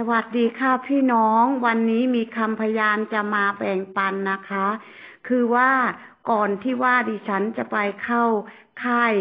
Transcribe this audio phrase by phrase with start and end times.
[0.00, 4.66] สวัสดีค่ะพี่น้องวันนี้มีคำพยานจะมาแบ่งปันนะคะ
[5.28, 5.70] คือว่า
[6.30, 8.24] ก่อนที่ว่าดิฉันจะไปเข้า
[8.84, 9.14] ค่าย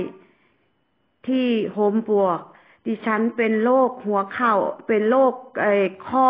[1.27, 2.39] ที่โฮมบวก
[2.87, 4.55] ดิฉันเป็นโรคหัวเข่า
[4.87, 5.75] เป็นโรคไอ้
[6.09, 6.29] ข้อ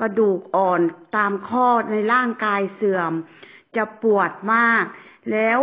[0.00, 0.80] กระดูกอ่อน
[1.16, 3.12] ตามข้อในร่างกายเสื่อม
[3.76, 4.84] จะปวดมาก
[5.32, 5.60] แล้ว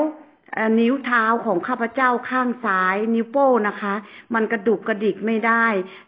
[0.79, 3.93] นิ้วเท้าของข้าพเจ้าข้างซ้าย นิ้วโป้นะคะ
[4.33, 5.65] มันกระดุกกระดิกไม่ได้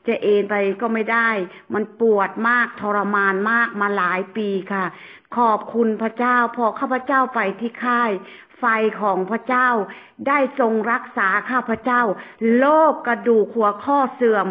[0.07, 1.29] จะเอนไปก็ไม่ได้
[1.73, 4.85] มันปวดมากทรมานมากมาหลายปีค่ะ
[5.37, 8.11] ขอบคุณพระเจ้า พอข้าพเจ้าไปที่ค่าย
[8.59, 8.65] ไฟ
[9.01, 9.69] ของพระเจ้า
[10.27, 12.01] ได้ทรงรักษาข้าพเจ้า
[12.57, 14.47] โรคกระดูกหัวข้อเสื่อม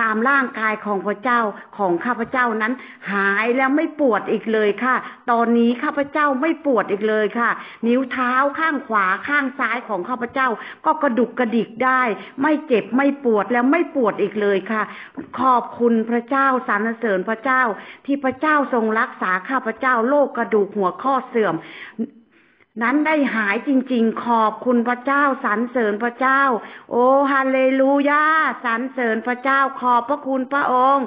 [0.00, 1.40] ตามร่างกายของพระเจ้า
[1.78, 2.72] ของข้าพเจ้านั้น
[3.12, 4.94] หายแล้วไม่ปวดอีกเลยค่ะ
[5.30, 7.50] ตอนนี้ข้าพเจ้าไม่ปวดอีกเลยค่ะ
[7.86, 10.48] นิ้วเท้าข้างขวาข้างซ้ายของข้าพเจ้า
[10.86, 12.02] ก็กระดุกกระดิกได้
[12.42, 14.82] ไม่เจ็บไม่ปวดแล้วไม่ปวดอีกเลยค่ะ
[15.40, 17.62] ขอบคุณพระเจ้าสรรเสริญพระเจ้า
[18.06, 21.54] ที่พระเจ้าทรงรักษาข้าพเจ้าโรคกระดูกหัวข้อเสื่อม
[22.82, 26.42] นั้นได้หายจริงๆ ขอบคุณพระเจ้าสรรเสริญพระเจ้า
[26.90, 28.24] โอ้ฮาเลลูยา
[28.64, 31.06] สรรเสริญพระเจ้า ขอบพระคุณพระองค์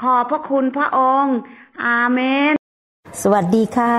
[0.00, 1.36] ขอบพระคุณพระองค์
[1.86, 2.20] อาเม
[2.52, 2.54] น
[3.22, 3.94] สวัสดีค่ะ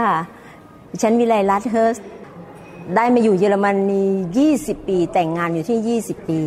[1.01, 1.97] ฉันวิไลรัตเฮิร์ส
[2.95, 4.03] ได้มาอยู่เยอรมนี
[4.47, 6.41] 20 ปี แต่งงานอยู่ที่ 20 ปี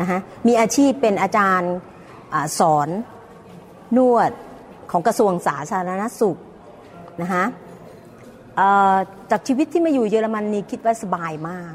[0.00, 1.72] นะคะมีอาชีพเป็นอาจารย์
[2.32, 2.88] อสอน
[3.96, 4.30] นวด
[4.90, 6.38] ของกระทรวงสาธารณสุข
[7.22, 7.44] นะคะ
[9.30, 11.74] จากชีวิตที่มาอยู่เยอรมนนีคิดว่าสบายมาก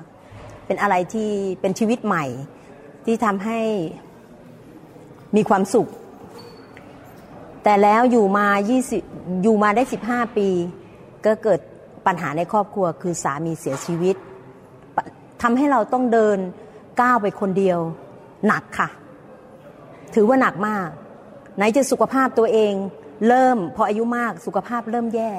[0.65, 1.29] เป็นอะไรที่
[1.61, 2.25] เป็นชีวิตใหม่
[3.05, 3.59] ที่ทำให้
[5.35, 5.87] มีความสุข
[7.63, 8.47] แต่แล้วอยู่มา
[8.95, 10.49] 20 อยู่มาได้ 15 ปี
[11.25, 11.59] ก็เกิด
[12.05, 14.15] ปัญหาในครอบครัวคือสามีเสียชีวิต
[15.41, 16.37] ทำให้เราต้องเดิน
[17.01, 17.79] ก้าวไปคนเดียว
[18.47, 18.89] หนักค่ะ
[20.15, 20.87] ถือว่าหนักมาก
[21.55, 22.73] ไหนจะสุขภาพตัวเอง
[23.27, 25.31] เริ่มพออายุมากสุขภาพเริ่มแย่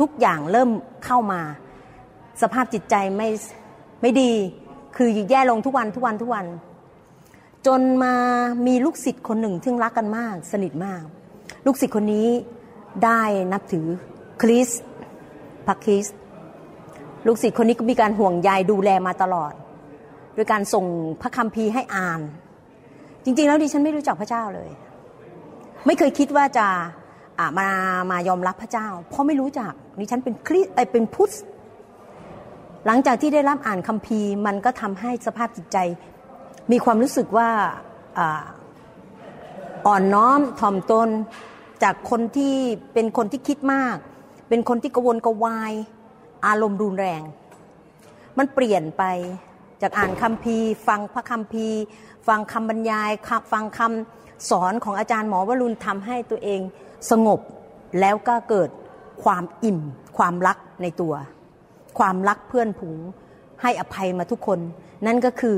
[0.00, 0.70] ทุกอย่างเริ่ม
[1.04, 1.40] เข้ามา
[2.42, 3.28] สภาพจิตใจไม่
[4.02, 4.32] ไม่ดี
[4.96, 6.46] คือแย่ลงทุกวันทุกวันทุกวัน
[7.66, 8.14] จนมา
[8.66, 11.02] มีลูกศิษย์คนหนึ่งที่รักกันมาก สนิทมาก
[11.66, 12.28] ลูกศิษย์คนนี้
[13.04, 13.20] ได้
[13.52, 13.86] นับถือ
[14.42, 14.68] คริส
[15.66, 16.06] พระคริส
[17.26, 19.52] ลูกศิษย์คนนี้ก็มีการห่วงใยดูแลมาตลอด
[20.34, 20.86] โดยการส่ง
[21.22, 22.20] พระคัมภีร์ให้อ่าน
[23.24, 24.70] จริง ๆ แล้วดิฉันไม่รู้จักพระเจ้าเลย
[25.86, 26.66] ไม่เคยคิดว่าจะ
[27.58, 27.68] มา
[28.10, 31.32] มายอมรับพระเจ้า เพราะไม่รู้จักนี่ฉันเป็นคริสเป็นพุทธ
[32.86, 35.78] หลังจากที่ได้รับอ่านคัมภีร์ มันก็ทำให้สภาพจิตใจ
[36.72, 37.48] มีความรู้สึกว่า
[39.86, 41.08] อ่อนน้อมถ่อมตน
[41.82, 42.56] จากคนที่
[42.94, 43.96] เป็นคนที่คิดมาก
[44.48, 45.72] เป็นคนที่กวนกวาย
[46.46, 47.22] อารมณ์รุนแรง
[48.38, 49.02] มันเปลี่ยนไป
[49.82, 51.78] จากอ่านคัมภีร์ ฟังพระคัมภีร์
[52.28, 53.10] ฟังคำบรรยาย
[53.52, 56.60] ฟังคำสอนของอาจารย์หมอวรุณทำให้ตัวเอง
[57.10, 57.40] สงบ
[58.00, 58.70] แล้วก็เกิด
[59.24, 59.80] ความอิ่ม
[60.18, 61.14] ความรักในตัว
[61.98, 62.98] ความรักเพื่อนผูง
[63.62, 64.58] ให้อภัยมาทุกคน
[65.06, 65.56] นั่นก็คือ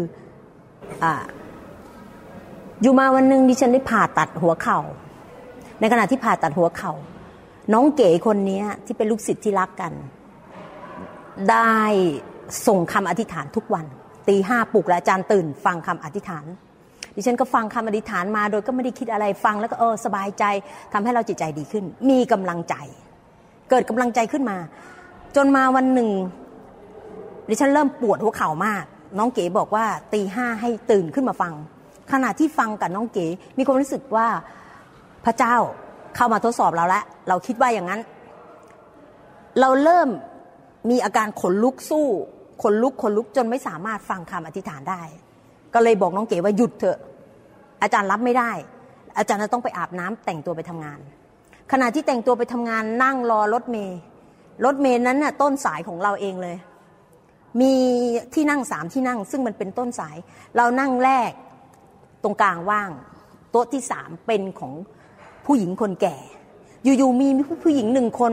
[1.03, 1.07] อ
[2.83, 4.81] อยู่มาวันหนึ่งดิฉันได้ผ่าตัดหัวเขา่า
[5.81, 6.93] ในขณะที่ผ่าตัดหัวเขา่า
[7.73, 9.93] น้องเก๋คนนี้ที่เป็นลูกศิษย์ที่รักกัน
[11.51, 11.77] ได้
[12.67, 13.87] ส่งคำอธิษฐานทุกวัน
[14.29, 16.45] ตีห้าปลุกแล้วอาจารย์ตื่น ฟังคำอธิษฐาน
[17.17, 20.45] ดิฉันก็ฟังคำอธิษฐานมาโดยก็ไม่ได้คิดอะไรฟังแล้วก็เออสบายใจ
[20.93, 22.75] ทำให้เราจิตใจดีขึ้น มีกำลังใจ
[23.71, 24.57] เกิดกำลังใจขึ้นมา
[25.37, 26.11] จนมาวันหนึ่ง
[27.49, 28.85] ดิฉันเริ่มปวดหัวเข่ามาก
[29.19, 31.53] น้องเก๋บอกว่าตีห้าให้ตื่นขึ้นมาฟัง
[32.13, 33.27] ขณะที่ฟังกับน้องเก๋
[33.59, 34.27] มีความรู้สึกว่า
[35.25, 35.57] พระเจ้า
[36.17, 38.01] เข้ามาทดสอบเราแล้วเราคิดว่าอย่างนั้น
[39.61, 40.09] เราเริ่ม
[40.91, 42.07] มีอาการขนลุกสู้
[42.63, 45.03] ขนลุกขนลุกจนไม่สามารถฟังคำอธิษฐานได้
[45.75, 46.99] ก็เลยบอกน้องเก๋ว่าหยุดเถอะ
[47.83, 48.51] อาจารย์รับไม่ได้
[49.19, 50.99] อาจารย์จะต้องไปอาบน้ำแต่งตัวไปทำงาน
[51.73, 53.99] ขณะที่แต่งตัวไปทำงานนั่งรอรถเมย์
[54.65, 56.57] รถเมย์นั้นน่ะต้นสายของเราเองเลย
[57.61, 57.73] มี
[58.35, 60.17] ที่นั่งสามที่นั่ง ซึ่งมันเป็นต้นสาย
[60.57, 61.31] เรานั่งแรก
[62.23, 62.91] ตรงกลางว่าง
[63.51, 64.73] โต๊ะที่สามเป็นของ
[65.47, 66.17] ผู้หญิงคนแก่
[66.85, 67.29] อยู่ๆมี
[67.63, 68.33] ผู้หญิงหนึ่งคน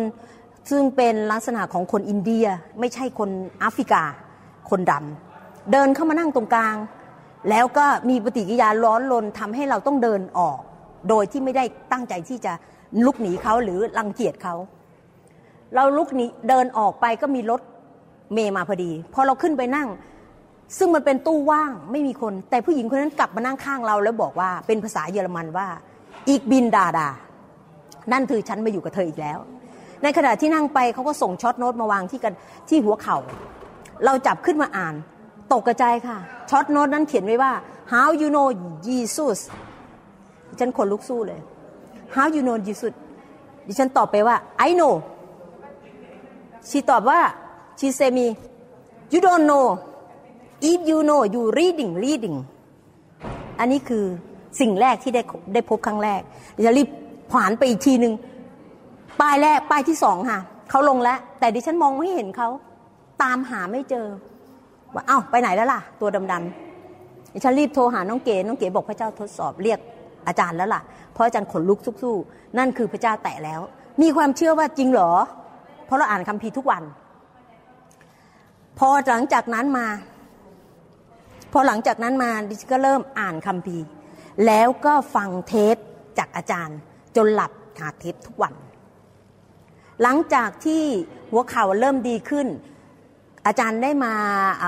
[0.69, 2.45] ซึ่งเป็นลักษณะของคนอินเดีย
[2.79, 4.03] ไม่ใช่คนแอฟริกา
[4.69, 6.75] คนดำเดินเข้ามานั่งตรงกลาง
[7.49, 10.59] แล้วก็มีปฏิกิริยาร้อนรนทำให้เราต้องเดินออก
[11.09, 12.53] โดยที่ไม่ได้ตั้งใจที่จะ
[13.05, 14.55] ลุกหนีเขาหรือรังเกียจเขา
[15.75, 17.61] เราลุกหนีเดินออกไปก็มีรถ
[18.33, 19.89] เมย์มาพอดี พอเราขึ้นไปนั่ง
[20.77, 25.67] ซึ่งมันเป็นตู้ว่างไม่มีคน แต่ผู้หญิงคนนั้นกลับมานั่งข้างเรา แล้วบอกว่าเป็นภาษาเยอรมันว่า
[26.29, 27.09] อีกบินดาดา
[28.11, 29.39] นั่นคือฉันมาอยู่กับเธออีกแล้ว
[30.03, 32.33] ในขณะที่นั่งไปเขาก็ส่งช็อตโน้ตมาวางที่กัน
[32.69, 33.17] ที่หัวเขา่า
[34.05, 34.95] เราจับขึ้นมาอ่าน
[35.53, 36.17] ตกกระจายค่ะ
[36.49, 37.53] ช็อตโน้ตนั้นเขียนไว้ว่า
[37.93, 38.47] how you know
[38.87, 39.39] Jesus
[40.59, 41.39] ฉันคนลุกสู้เลย
[42.15, 42.93] how you know ดิสุด
[43.67, 44.35] ดิฉันตอบไปว่า
[44.67, 44.93] I know
[46.69, 47.19] ชีตอบว่า
[47.79, 48.27] she say me
[49.13, 49.65] you don't know
[50.71, 52.37] if you know you reading reading
[53.59, 54.05] อันนี้คือ
[54.59, 55.21] สิ่งแรกที่ได้
[55.53, 56.21] ได้พบครั้งแรก
[56.55, 56.89] ดิฉันรีบ
[57.31, 58.13] ผ่านไปอีกทีหนึ่ง
[59.19, 62.49] ป้ายแรกป้ายที่สองค่ะเขาลงแล้ว แต่ดิฉันมองไม่เห็นเขา
[63.23, 64.07] ตามหาไม่เจอ
[64.93, 69.79] ว่าเอ้าไปไหนแล้วล่ะ ตัวดำๆดิฉันรีบโทรหาน้องเก๋น้องเก๋บอกพระเจ้าทดสอบเรียก
[70.27, 70.81] อาจารย์แล้วล่ะ
[71.13, 73.61] เพราะอาจารย์ขนลุกสู้ๆนั่นคือพระเจ้าแตะแล้ว
[74.01, 75.11] มีความเชื่อว่าจริงเหรอ
[75.85, 76.83] เพราะเราอ่านคัมภีร์ทุกวัน
[78.79, 79.87] พอหลังจากนั้นมา
[81.53, 83.85] พอหลังจากนั้นมาดิฉันก็เริ่มอ่านคัมภีร์
[84.45, 85.75] แล้วก็ฟังเทป
[86.17, 86.77] จากอาจารย์
[87.15, 88.53] จนหลับหาเทปทุกวัน
[90.01, 90.83] หลังจากที่
[91.31, 92.47] หัวเข่าเริ่มดีขึ้น
[93.47, 94.13] อาจารย์ได้มา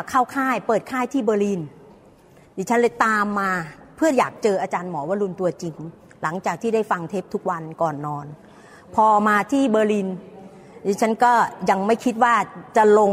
[0.09, 1.61] เข้าค่าย เปิดค่ายที่เบอร์ลิน
[2.57, 3.51] ดิฉันเลยตามมา
[3.95, 5.75] เพื่ออยากเจออาจารย์หมอวรุณตัวจริง
[6.21, 8.25] หลังจากที่ได้ฟังเทปทุกวันก่อนนอน
[8.95, 10.07] พอมาที่เบอร์ลิน
[10.87, 11.33] ดิฉันก็
[11.69, 12.33] ยังไม่คิดว่า
[12.77, 13.11] จะลง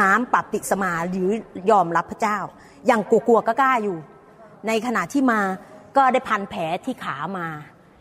[0.00, 1.30] น้ำปรับติสมาหรือ
[1.70, 2.38] ยอมรับพระเจ้า
[2.90, 3.96] ยังกลัวๆก็กล้าอยู่
[4.66, 5.40] ในขณะที่มา
[5.96, 7.46] ก็ได้พันแผลที่ขามา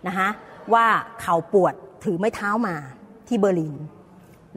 [0.07, 0.29] นะคะ
[0.73, 0.85] ว่า
[1.21, 2.75] เข่าปวดถือไม้เท้ามา
[3.27, 3.75] ที่เบอร์ลิน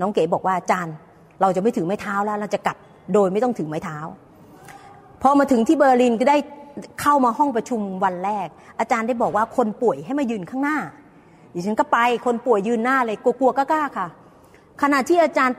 [0.00, 0.94] น้องเก๋บอกว่าอาจารย์
[1.40, 2.76] เราจะไม่ถือไม้เท้าแล้วเราจะกลับ
[3.14, 3.98] โดยไม่ต้องถือไม้เท้า
[5.22, 6.36] พอมาถึงที่เบอร์ลินก็ได้
[7.00, 8.48] เข้ามาห้องประชุมวันแรก
[8.80, 10.78] อาจารย์ได้บอกว่าคนป่วยให้มายืนข้างหน้า
[11.54, 14.06] ดิฉันก็ไปคนป่วยยืนหน้าเลยกลัวๆก,กล้าๆค่ะ
[14.82, 15.56] ขณะที่อาจารย์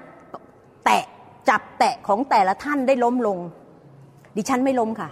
[0.86, 1.04] แตะ
[1.50, 3.38] จับแตะของแต่ละท่านได้ล้มลง
[4.38, 5.10] ดิฉันไม่ล้มค่ะ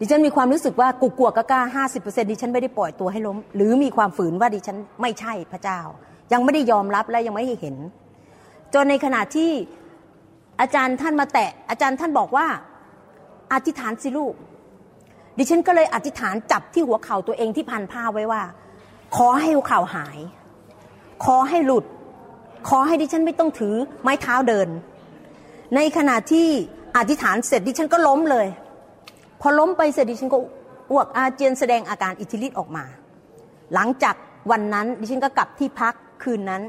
[0.00, 5.80] ดิฉันมีความรู้สึกว่ากลัวๆก,กล้าห้าสิบเปอร์เซ็นดิฉันไม่ได้ปล่อยตัวให้ล้ม หรือมีความฝืนว่าดิฉันไม่ใช่พระเจ้า
[6.32, 7.76] ยังไม่ได้ยอมรับและยังไม่ได้เห็น
[8.74, 9.50] จนในขณะที่
[10.60, 12.46] อาจารย์ท่านมาแตะ อาจารย์ท่านบอกว่า
[13.52, 14.34] อธิษฐานสิลูก
[15.38, 18.42] ดิฉันก็เลยอธิษฐานจับที่หัวเข่าตัวเองที่พันผ้าไว้ว่า
[19.16, 20.18] ขอให้หัวเข่าหาย
[21.24, 21.84] ขอให้หลุด
[22.68, 24.68] ขอให้ดิฉันไม่ต้องถือไม้เท้าเดิน
[25.76, 26.46] ในขณะที่
[26.96, 28.46] อธิษฐานเสร็จดิฉันก็ล้มเลย
[29.40, 30.38] พอล้มไปเสร็จดิฉันก็
[30.90, 32.84] อ้วกอาเจียนแสดงอาการอิทธิฤทธิ์ออกมา
[33.74, 34.14] หลังจาก
[34.50, 36.62] วันนั้นดิฉันก็กลับที่พักคืนนั้น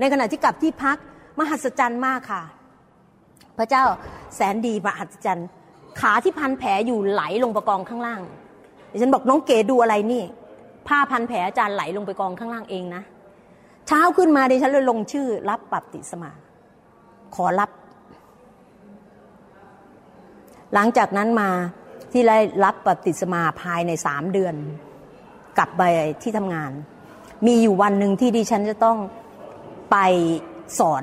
[0.00, 0.96] ในขณะที่กลับที่พัก
[1.38, 2.42] มหัศจรรย์มากค่ะ
[3.58, 3.84] พระเจ้า
[4.34, 5.48] แสนดีมหัศจรรย์
[6.00, 8.20] ขาที่พันแผลอยู่ไหลลงไปกองข้างล่าง
[8.90, 10.22] ดิฉันบอกน้องเก๋ดูอะไรนี่
[10.88, 13.02] ผ้าพันแผลอาจารย์ไหลลงไปกองข้างล่างเองนะ
[13.86, 16.30] เช้าขึ้นมาดิฉันเลยลงชื่อ รับปรับติสมา
[17.34, 17.70] ขอรับ
[20.74, 21.50] หลังจากนั้นมา
[22.12, 24.54] ที่ได้รับปฏิสมาภายในสามเดือน
[25.58, 25.82] กลับไป
[26.22, 26.70] ที่ทำงาน
[27.46, 28.98] มีอยู่วันหนึ่งที่ดิฉันจะต้อง
[29.90, 29.96] ไป
[30.78, 31.02] สอน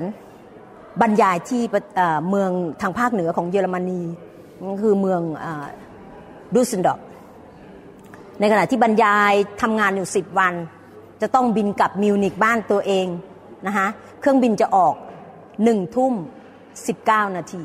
[1.00, 1.62] บรรยายที่
[2.28, 2.50] เมือง
[2.82, 4.00] ทางภาคเหนือของเยอรมนี
[4.82, 5.20] คือเมือง
[6.54, 7.04] ดูสซนดอร์
[8.40, 9.32] ในขณะที่บรรยาย
[9.62, 10.54] ทำงานอยู่สิบวัน
[11.22, 13.06] จะต้องบินกลับมิวนิกบ้านตัวเอง
[13.66, 13.88] นะคะ
[14.20, 14.94] เครื่องบินจะออก
[15.64, 16.14] หนึ่งทุ่ม
[16.86, 17.62] สิบเก้านาที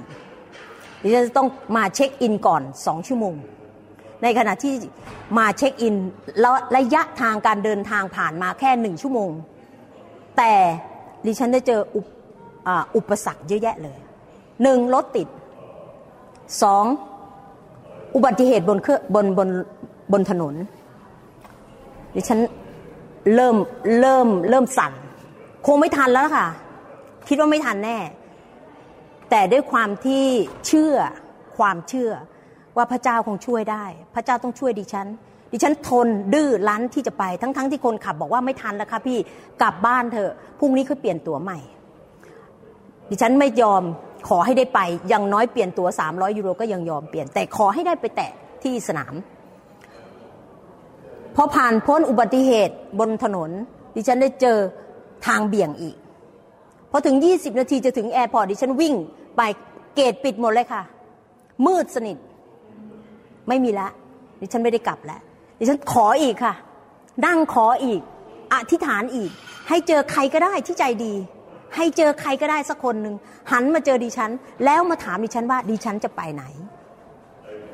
[1.01, 3.35] ดิฉันจะต้องมาเช็คอินก่อนสองชั่วโมง
[4.23, 4.73] ในขณะที่
[5.37, 5.95] มาเช็คอิน
[6.39, 9.31] แล้วระยะทางการเดินทางผ่านมาแค่หนึ่งชั่วโมง
[10.37, 10.53] แต่
[11.25, 12.07] ดิฉันได้เจออุป
[12.95, 13.97] อุปสรรคเยอะแยะเลย
[14.63, 15.27] หนึ่งรถติด
[16.61, 16.85] สอง
[18.15, 19.49] อุบัติเหตุบนเครื่องบนบน
[20.11, 20.53] บนถนน
[22.15, 22.39] ดิฉัน
[23.35, 23.55] เริ่ม
[23.99, 24.93] เริ่มเริ่มสั่น
[25.65, 26.47] คงไม่ทันแล้วค่ะ
[27.27, 27.97] คิดว่าไม่ทันแน่
[29.29, 30.25] แต่ด้วยความที่
[30.67, 30.95] เชื่อ
[31.57, 32.11] ความเชื่อ
[32.77, 35.07] ว่าพระเจ้าคงช่วยได้ พระเจ้าต้องช่วยดิฉัน
[35.55, 39.17] ดิฉันทนดื้อรั้นที่จะไปทั้งๆทที่คนขับบอกว่าไม่ทันแล้วค่ะพี่
[39.61, 41.59] กลับบ้านเถอะพรุ่งนี้คือเปลี่ยนตั๋วใหม่
[43.09, 43.83] ดิฉันไม่ยอม
[44.27, 44.79] ขอให้ได้ไป
[45.11, 48.31] ยังน้อยเปลี่ยนตั๋ว300ยูโรก็ยังยอมเปลี่ยน แต่ขอให้ได้ไปแตะ
[48.63, 49.13] ที่สนาม
[51.35, 53.49] พอผ่านพ้นอุบัติเหตุบนถนน
[53.95, 54.57] ดิฉันได้เจอ
[55.27, 55.95] ทางเบี่ยงอีก
[56.91, 58.93] พอถึง 20 นาทีจะถึง airport ดิฉันวิ่ง
[59.37, 59.41] ไป
[59.95, 60.83] gate ปิดหมดเลยค่ะ
[61.65, 62.17] มืดสนิท
[63.47, 63.87] ไม่มีละ
[64.41, 65.21] ดิฉันไม่ได้กลับแล้ว
[65.63, 66.55] ดิฉันขออีกค่ะ
[67.25, 68.01] นั่งขออีก
[68.53, 69.31] อธิษฐานอีก
[69.69, 71.13] ให้เจอใครก็ได้ที่ใจดี
[71.75, 73.15] ให้เจอใครก็ได้สักคนหนึ่ง
[73.51, 74.31] หันมาเจอดิฉัน
[74.65, 76.43] แล้วมาถามดิฉันว่าดิฉันจะไปไหน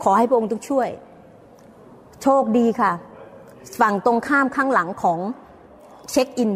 [0.04, 0.90] ขอให้พระองค์ต้องช่วย
[2.22, 2.92] โชคดีค่ะ
[3.80, 5.20] ฝั่งตรงข้ามข้างหลังของ
[6.12, 6.52] เช็คอิน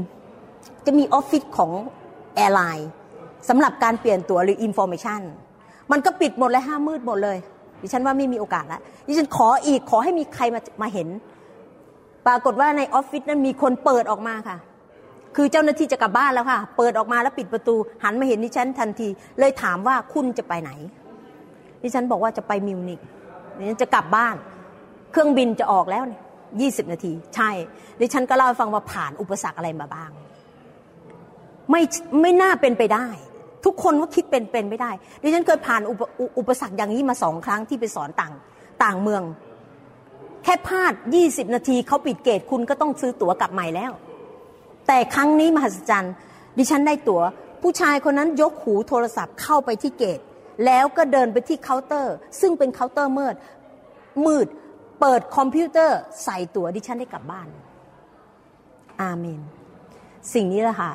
[0.85, 1.71] จะมีออฟฟิศของ
[2.35, 2.89] airline
[3.49, 5.21] สำหรับการเปลี่ยนตั๋วหรือ information
[5.91, 7.37] มันก็ปิดหมดเลยห้ามืดหมดเลย
[7.83, 11.07] ดิฉันว่าไม่มีโอกาสแล้วดิฉันขออีกขอให้มีใครมามาเห็น
[12.27, 14.57] ปรากฏว่าในออฟฟิศนั้นมีคนเปิดออกมาค่ะ
[15.35, 19.07] คือเจ้าหน้าที่จะกลับบ้านแล้วค่ะ เปิดออกมาแล้วปิดประตู หันมาเห็นดิฉันทันที
[19.39, 20.71] เลยถามว่าคุณจะไปไหน
[21.83, 22.99] ดิฉันบอกว่าจะไปมิวนิก
[23.57, 24.35] ดิฉันจะกลับบ้าน
[25.11, 26.21] เครื่องบินจะออกแล้วเนี่ย
[26.61, 27.49] 20นาที ใช่
[27.99, 30.11] ดิฉันก็เล่าให้ฟังว่าผ่านอุปสรรคอะไรมาบ้าง
[31.71, 31.81] ไม่
[32.21, 33.07] ไม่น่าเป็นไปได้
[33.65, 34.91] ทุกคนว่าคิดเป็นเป็นไม่ได้
[35.21, 36.01] ดิฉันเคยผ่านอุป
[36.39, 38.33] อุปสรรคอย่างนี้มาสองครั้งที่ไปสอนต่าง
[38.83, 39.23] ต่างเมือง
[40.43, 40.93] แค่พลาด
[41.23, 43.91] 20 นาทีเขาปิดเกตคุณก็ต้องซื้อตั๋วกลับใหม่แล้ว
[44.87, 46.13] แต่ครั้งนี้มหัศจรรย์
[46.57, 47.21] ดิฉันได้ตัว๋ว
[47.61, 50.19] ผู้ชายคนนั้นยกหูโทรศัพท์เข้าไปที่เกต
[50.65, 53.35] แล้วก็เดินไปที่เคาน์เตอร์ ซึ่งเป็นเคาน์เตอร์มืด
[54.25, 54.47] มืด
[54.99, 57.47] เปิดคอมพิวเตอร์ใส่ตั๋วดิฉันได้กลับบ้าน
[59.01, 59.41] อาเมน
[60.33, 60.89] สิ่งนี้แหละค่ะ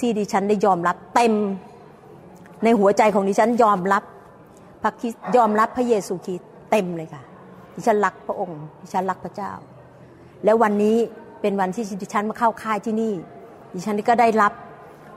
[0.00, 1.34] ที่ดิฉันได้ยอมรับเต็ม
[2.64, 4.02] ในหัวใจของดิฉันยอมรับ
[4.82, 7.22] พระคริสต์ยอมรับพระเยซูคริสต์เต็มเลยค่ะ
[7.74, 9.52] ดิฉันรักพระองค์ ดิฉันรักพระเจ้า
[10.44, 10.96] แล้ววันนี้
[11.40, 13.14] เป็นวันที่ดิฉันมาเข้าค่ายที่นี่
[13.74, 14.52] ดิฉันก็ได้รับ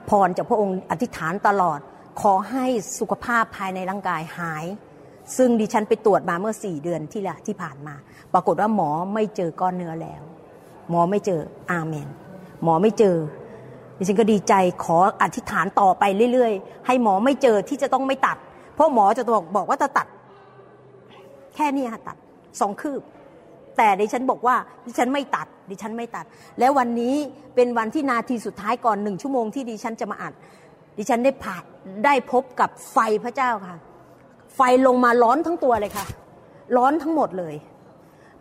[0.10, 1.80] พรจากพระองค์อธิษฐานตลอด
[2.22, 2.66] ขอให้
[3.00, 4.66] สุขภาพภายในร่างกายหาย
[5.38, 7.96] ซึ่งดิฉันไปตรวจมาเมื่อสี่เดือนที่ละที่ผ่านมา
[8.34, 10.22] ปรากฏว่าหมอไม่เจอก้อนเนื้อแล้ว
[10.90, 12.08] หมอไม่เจออาเมน
[12.64, 13.16] หมอไม่เจอ
[14.01, 14.53] ดิฉันก็ดีใจ
[14.84, 16.03] ขออธิษฐานต่อไป
[16.34, 18.38] เรื่อยๆ ให้หมอไม่เจอที่จะต้องไม่ตัด
[18.75, 20.08] เพราะหมอจะบอกบอกว่าจะตัด
[21.55, 22.17] แค่นี้ค่ะตัด
[22.62, 23.01] สองคืบ
[23.77, 24.55] แต่ดิฉันบอกว่า
[24.86, 26.25] ดิฉันไม่ตัด ดิฉันไม่ตัด
[26.60, 27.15] แล้ววันนี้
[27.55, 30.34] เป็นวันที่นาทีสุดท้ายก่อนหนึ่งชั่วโมงที่ดิฉันจะมาอัด
[30.98, 31.63] ดิฉันได้ผ่าน
[32.05, 33.77] ได้พบกับไฟพระเจ้าค่ะ
[34.55, 36.05] ไฟลงมาร้อนทั้งตัวเลยค่ะ
[36.77, 37.55] ร้อนทั้งหมดเลย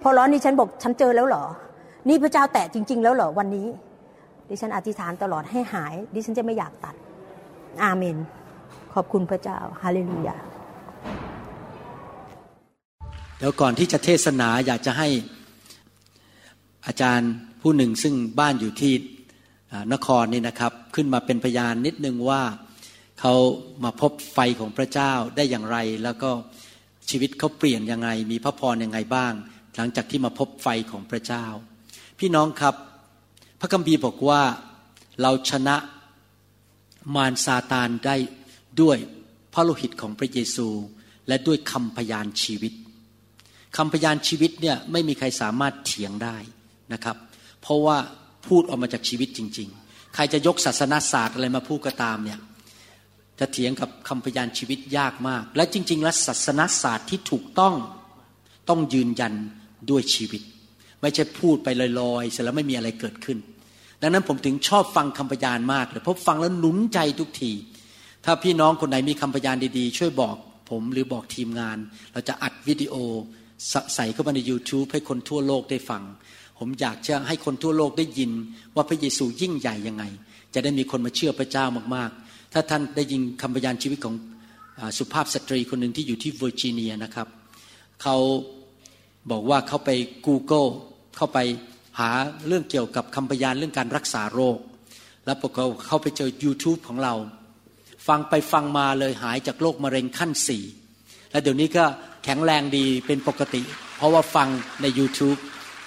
[0.03, 1.45] พอร้อนดิฉันบอกฉันเจอแล้วเหรอ
[2.09, 3.67] นี่พระเจ้าแตะจริง ๆ แล้วเหรอวันนี้
[4.51, 6.95] ดิฉันอธิษฐานตลอดให้หาย ดิฉันจะไม่อยากตัด
[7.83, 8.17] อาเมน
[8.95, 10.37] ขอบคุณพระเจ้า ฮาเลลูยา
[13.39, 15.09] เดี๋ยวก่อนที่จะเทศนาอยากจะให้
[16.87, 18.93] อาจารย์ผู้หนึ่งซึ่งบ้านอยู่ที่
[19.93, 22.43] นครนี่นะครับ ขึ้นมาเป็นพยานนิดนึงว่า
[23.21, 23.35] เขา
[23.85, 26.31] มาพบไฟของพระเจ้าได้อย่างไร แล้วก็
[27.11, 29.33] ชีวิตเขาเปลี่ยนยังไง มีพระพรยังไงบ้าง
[29.77, 31.45] หลังจากที่มาพบไฟของพระเจ้า
[32.19, 32.75] พี่น้องครับ
[33.61, 34.43] พระคัมภีร์บอกว่า
[35.23, 35.77] เราชนะ
[37.15, 38.17] มารซาตานได้
[38.81, 38.99] ด้วย
[39.55, 40.69] พระโลหิตของพระเยซู
[41.29, 42.73] และด้วยคำพยานชีวิต
[43.77, 46.37] คำพยานชีวิตเนี่ยไม่มีใครสามารถเถียงได้
[46.93, 47.17] นะครับ
[47.63, 47.97] เพราะว่า
[48.47, 52.41] พูดออกมาจากชีวิตจริง ๆ ใครจะยกศาสนาศาสตร์อะไรมาพูดก็ตามเนี่ย
[53.39, 57.75] จะเถียงกับคำพยานชีวิตยากมาก และจริง ๆ แล้วศาสนาศาสตร์ที่ถูกต้อง
[58.69, 59.35] ต้องยืนยัน
[59.91, 60.43] ด้วยชีวิต
[61.03, 61.69] ไม่ใช่พูดไป
[62.01, 63.39] ลอยๆเสร็จแล้วไม่มีอะไรเกิดขึ้น
[64.03, 67.53] ดังนั้นผมถึงชอบฟังคำพยานมากเลยเพราะฟังแล้วหนุนใจทุกที
[68.25, 70.37] ถ้าพี่น้องคนไหนมีคำพยานดีๆ ช่วยบอก
[70.71, 71.79] ผมหรือบอกทีมงาน
[72.13, 72.95] เราจะอัดวิดีโอ
[73.95, 76.03] ใส่เข้ามาใน YouTube ให้คนทั่วโลกได้ฟัง
[76.59, 78.31] ผมอยากจะให้คนทั่วโลกได้ยิน
[78.75, 80.05] ว่าพระเยซูยิ่งใหญ่ยังไง
[80.55, 81.65] จะได้มีคนมาเชื่อพระเจ้า
[81.97, 84.15] มากๆ ถ้าท่านได้ยินคำพยานชีวิตของ
[84.99, 87.29] สุภาพสตรีคนหนึ่งที่อยู่ที่เวอร์จิเนียนะครับ
[88.03, 88.17] เขา
[89.31, 89.91] บอกว่าเขาไป
[90.27, 90.69] Google
[91.17, 91.39] เข้าไป
[91.99, 92.11] หา
[92.47, 94.59] เรื่องเกี่ยวกับคำพยานเรื่องการรักษาโรค
[95.25, 97.15] แล้วปรากฏเขาไปเจอ YouTube ของเรา
[98.09, 100.65] ฟังไปฟังมาเลยหายจากโรคมะเร็งขั้นสี่
[101.31, 101.85] และเดี๋ยวนี้ก็
[102.25, 103.63] แข็งแรงดีเป็นปกติ
[103.97, 104.49] เพราะว่าฟัง
[104.83, 105.39] ใน YouTube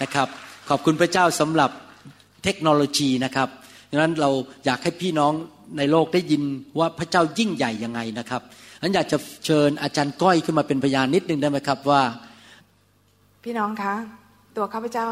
[0.02, 0.28] นะครับ
[0.70, 1.72] ขอบคุณพระเจ้าสำหรับ
[2.44, 3.50] เทคโนโลยีนะครับ
[3.90, 4.30] ดังนั้นเรา
[4.66, 5.34] อยากให้พี่น้อง
[5.78, 6.44] ในโลกได้ยิน
[6.80, 8.42] ว่าพระเจ้ายิ่งใหญ่ยังไงนะครับ
[8.82, 12.02] นั้นอยากจะเชิญอาจารย์ก้อยขึ้นมาเป็นพยานนิดนึงได้ไหมครับว่า
[13.44, 13.96] พี่น้องคะ
[14.58, 15.10] ตัวข้าพเจ้า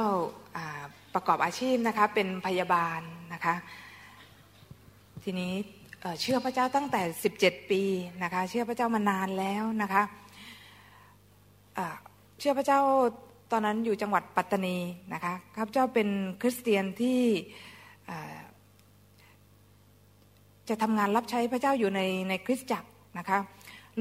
[1.13, 3.01] ประกอบอาชีพนะคะเป็นพยาบาล
[3.33, 3.55] นะคะ
[5.24, 5.53] ทีนี้
[6.21, 7.01] เชื่อพระเจ้าตั้งแต่
[7.38, 7.81] 17 ปี
[8.24, 10.03] นะคะเชื่อพระเจ้ามานานแล้วนะคะ
[12.39, 12.79] เชื่อพระเจ้า
[13.51, 14.77] ตอนนั้นอยู่จังหวัดปัตตานี
[15.13, 16.10] นะคะข้าพเจ้าเป็น
[16.41, 17.21] คริสเตียนที่
[20.69, 23.39] จะทำงานรับใช้พระเจ้าอยู่ในในคริสตจักรนะคะ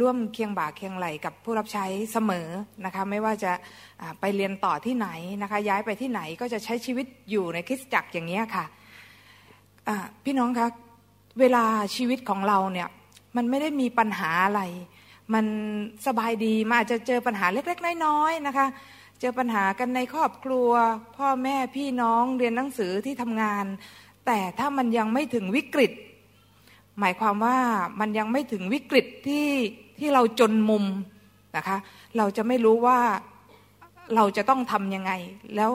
[0.01, 2.49] ร่วมเคียงบ่าเคียงไหลกับผู้รับใช้เสมอ
[2.85, 3.53] นะคะไม่ว่าจะ
[4.21, 5.09] ไปเรียนต่อที่ไหน
[5.43, 8.65] นะคะย้ายไปที่ไหนก็จะใช้ชีวิตอยู่ในคริสตจักรอย่างนี้ค่ะ
[10.25, 10.69] พี่น้องคะ
[11.41, 11.65] เวลา
[11.97, 12.89] ชีวิตของเราเนี่ย
[13.37, 14.63] มันไม่ได้มีปัญหาอะไร
[15.35, 15.47] มัน
[16.07, 18.67] สบายดีมาอาจจะเจอปัญหาเล็กๆน้อยๆนะคะ
[19.21, 20.71] เจอปัญหากันในครอบครัว
[21.17, 23.65] พ่อแม่พี่น้องเรียนหนังสือที่ทำงาน
[24.27, 25.93] แต่ถ้ามันยังไม่ถึงวิกฤต
[27.01, 27.57] หมายความว่า
[28.01, 29.49] มันยังไม่ถึงวิกฤตที่
[29.99, 30.85] ที่เราจนมุม
[31.57, 31.77] นะคะ
[32.17, 32.99] เราจะไม่รู้ว่า
[34.17, 35.13] เราจะต้องทำยังไง
[35.57, 35.71] แล้ว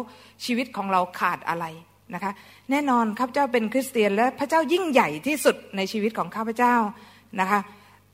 [0.46, 1.66] ชีวิตของเราขาดอะไร
[2.14, 2.32] นะคะ
[2.72, 6.76] แน่นอนข้าพเจ้าเป็นคริสเตียน และพระเจ้ายิ่งใหญ่ที่สุดในชีวิตของข้าพเจ้า
[7.40, 7.60] นะคะ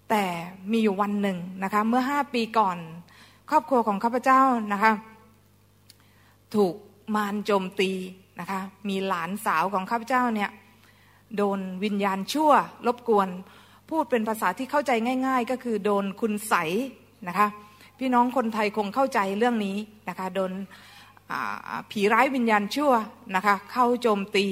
[0.09, 0.23] แต่
[0.71, 2.77] มีอยู่วันหนึ่งนะคะเมื่อห้าปีก่อน
[3.49, 4.41] ครอบครัวของข้าพเจ้า
[4.73, 4.91] นะคะ
[6.55, 6.75] ถูก
[7.15, 7.91] มารโจมตี
[8.39, 10.49] นะคะมีหลานสาวของข้าพเจ้าเนี่ย
[11.37, 12.51] โดนวิญญาณชั่ว
[12.87, 13.29] รบกวน
[13.89, 14.91] พูดเป็นภาษาที่เข้าใจ
[15.27, 16.53] ง่าย ๆ ก็คือโดนคุณใส
[17.27, 17.47] นะคะ
[17.99, 19.77] พี่น้องคนไทยคงเข้าใจเรื่องนี้
[20.09, 20.51] นะคะโดน
[21.91, 22.91] ผีร้ายวิญญาณชั่ว
[23.35, 24.47] นะคะเข้าโจมตี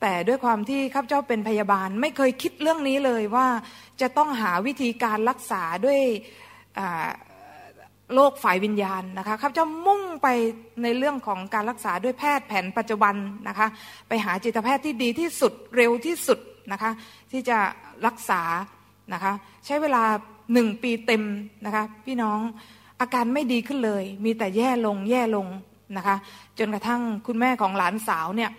[0.00, 3.46] แต่ด้วยความที่ข้าพเจ้าเป็นพยาบาลไม่เคยคิดเรื่องนี้เลยว่า
[4.00, 6.00] จะต้องหาวิธีการรักษาด้วย
[8.14, 10.28] โรคฝ่ายวิญญาณนะคะข้าพเจ้ามุ่งไป
[10.82, 13.14] ในเรื่องของการรักษาด้วยแพทย์แผนปัจจุบัน
[13.48, 13.66] นะคะ
[14.08, 16.38] ไปหาจิตแพทย์ที่ดีที่สุดเร็วที่สุด
[16.72, 16.90] นะคะ
[17.32, 17.58] ที่จะ
[18.06, 18.42] รักษา
[19.12, 19.32] นะคะ
[19.66, 20.02] ใช้เวลา
[20.52, 21.24] หนึ่งปีเต็ม
[21.66, 22.38] นะคะพี่น้อง
[23.00, 25.46] อาการไม่ดีขึ้นเลย มีแต่แย่ลงแย่ลง
[25.96, 26.16] นะคะ
[26.58, 28.50] จนกระทั่งคุณแม่ของหลานสาวเนี่ย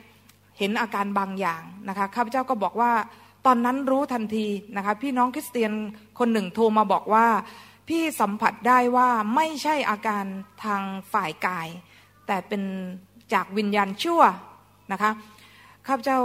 [0.58, 2.92] เห็นอาการบางอย่างนะคะข้าพเจ้าก็บอกว่า
[3.46, 5.72] ตอนนั้นรู้ทันทีนะคะพี่น้องคริสเตียน
[6.20, 7.26] คนหนึ่งโทรมาบอกว่า
[7.92, 10.26] พี่สัมผัสได้ว่าไม่ใช่อาการ
[10.64, 10.82] ทาง
[11.14, 11.68] ฝ่ายกาย
[12.28, 12.64] แต่เป็น
[13.34, 14.22] จากวิญญาณชั่ว
[14.92, 15.12] นะคะ
[15.88, 16.20] ข้าพเจ้า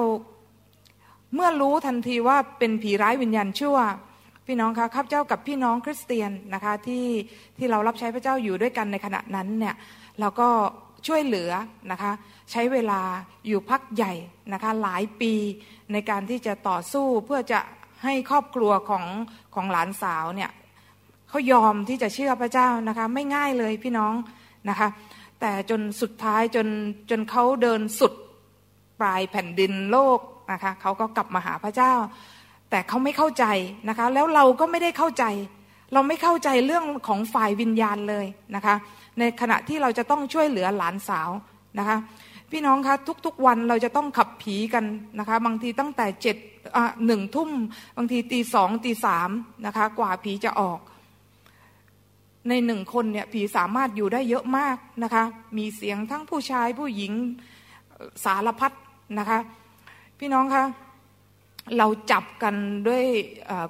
[1.35, 3.77] เมื่อรู้ทันทีว่าเป็นผีร้ายวิญญาณชั่ว
[4.47, 7.07] พี่น้องคะข้าพเจ้ากับพี่น้องคริสเตียนนะคะที่
[7.59, 9.75] ที่เรารับใช้พระเจ้าอยู่ด้วยกันในขณะนั้นเนี่ย
[10.21, 10.49] เราก็
[11.07, 11.51] ช่วยเหลือ
[11.91, 12.13] นะคะ
[12.51, 13.01] ใช้เวลา
[13.47, 14.13] อยู่พักใหญ่
[14.53, 15.33] นะคะหลายปี
[15.93, 17.61] ในการที่จะต่อสู้เพื่อจะ
[18.05, 19.05] ให้ครอบครัวของ
[19.55, 20.53] ของหลานสาวเนี่ย
[21.37, 24.15] เขายอมที่จะเชื่อพระเจ้านะคะ ไม่ง่ายเลยพี่น้อง
[24.69, 24.89] นะคะ
[25.41, 26.67] แต่จนสุดท้ายจน
[27.11, 28.13] จนเขาเดินสุด
[29.01, 30.21] ปลายแผ่นดินโลก
[30.53, 31.93] นะคะเขาก็กลับมาหาพระเจ้า
[32.71, 33.45] แต่เขาไม่เข้าใจ
[33.89, 35.25] นะคะ แล้วเราก็ไม่ได้เข้าใจ
[35.93, 38.75] เราไม่เข้าใจเรื่องของฝ่ายวิญญาณเลยนะคะ
[39.19, 41.31] ในขณะที่เราจะต้องช่วยเหลือหลานสาว
[41.79, 41.97] นะคะ
[42.51, 44.85] พี่น้องคะทุกๆวันเราจะต้องขับผีกัน
[45.19, 46.37] นะคะ บางทีตั้งแต่เจ็ด
[47.07, 47.51] หนึ่งทุ่ม
[47.97, 49.31] บางทีตีสองตีสาม
[49.67, 50.81] นะคะ กว่าผีจะออก
[52.49, 55.25] ในหนึ่งคนเนี่ยผีสามารถอยู่ได้เยอะมากนะคะ
[55.59, 57.13] มีเสียงทั้งผู้ชายผู้หญิง
[58.25, 58.73] สารพัด
[59.19, 59.39] นะคะ
[60.19, 60.65] พี่น้องคะ
[61.79, 62.55] เราจับกัน
[62.89, 63.05] ด้วย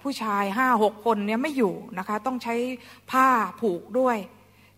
[0.02, 2.54] ผู้ชายห้าหกคนเนี่ยไม่อยู่นะคะ ต้องใช้
[3.11, 3.26] ผ้า
[3.61, 4.16] ผูกด้วย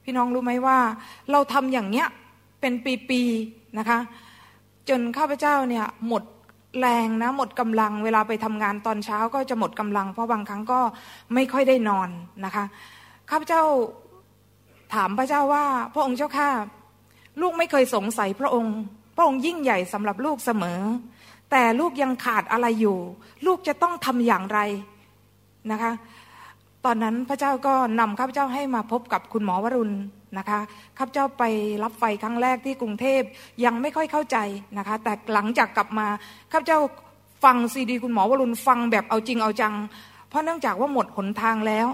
[0.04, 0.78] พี่น้องรู้ไหมว่า
[1.30, 2.06] เราทำอย่างเนี้ย
[2.60, 2.72] เป็น
[3.08, 3.98] ปีๆนะคะ
[4.88, 6.22] จนข้าพเจ้าเนี่ยหมด
[6.80, 10.80] แรงนะหมดกำลังเวลาไปทำงานตอนเช้าก็จะหมดกำลัง เพราะบางครั้งก็
[11.34, 12.08] ไม่ค่อยได้นอน
[12.44, 12.64] นะคะ
[13.30, 13.62] ข้าพเจ้า
[14.94, 15.64] ถามพระเจ้าว่า
[15.94, 16.50] พระองค์เจ้าข้า
[17.40, 18.76] ลูกไม่เคยสงสัยพระองค์
[19.16, 20.80] พระองค์ยิ่งใหญ่สำหรับลูกเสมอ
[21.50, 22.98] แต่ลูกยังขาดอะไรอยู่
[23.46, 24.60] ลูกจะต้องทำอย่างไร
[25.70, 25.92] นะคะ
[26.84, 29.94] ตอนนั้นพระเจ้าก็นำข้าพเจ้าให้มาพบกับคุณหมอวรุณ
[30.38, 30.60] นะคะ
[30.98, 31.42] ข้าพเจ้าไป
[31.82, 33.22] รับไฟครั้งแรกที่กรุงเทพ
[33.64, 34.38] ยังไม่ค่อยเข้าใจ
[34.78, 36.06] นะคะ แต่หลังจากกลับมา
[36.52, 36.80] ข้าพเจ้า
[37.44, 39.74] ฟังซีดี คุณหมอวรุณฟังแบบเอาจริงเอาจัง
[40.28, 41.86] เพราะเนื่องจากว่าหมดหนทางแล้ว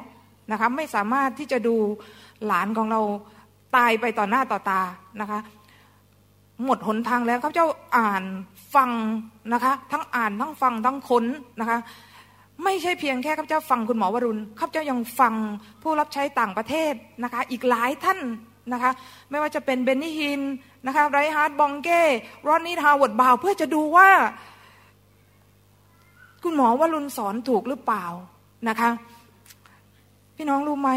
[0.50, 1.76] นะคะไม่สามารถที่จะดู
[2.46, 3.00] หลานของเรา
[3.76, 4.80] ตายไปต่อหน้าต่อตา
[5.20, 5.40] นะคะ
[6.64, 8.24] หมดหนทางแล้วข้าพเจ้าอ่าน
[8.74, 8.90] ฟัง
[9.52, 11.24] นะคะ ทั้งอ่านทั้งฟังทั้งค้น
[11.61, 11.78] นะคะ
[12.64, 15.35] ไม่ใช่เพียงแค่ข้าพเจ้าฟังคุณหมอวรุณข้าพเจ้ายังฟัง
[15.83, 16.92] ผู้รับใช้ต่างประเทศ
[17.24, 18.20] นะคะ อีกหลายท่าน
[18.72, 18.90] นะคะ
[19.30, 20.40] ไม่ว่าจะเป็นเบนนี่ฮิน
[20.87, 22.02] นะคะไรน์ฮาร์ดบองเก้
[22.46, 24.09] รอดนีย์ฮาวเวิร์ดบราวน์เพื่อจะดูว่า
[26.42, 28.04] คุณหมอวรุณสอนถูกหรือเปล่า
[28.68, 28.90] นะคะ
[30.37, 30.90] พี่น้องรู้ไหม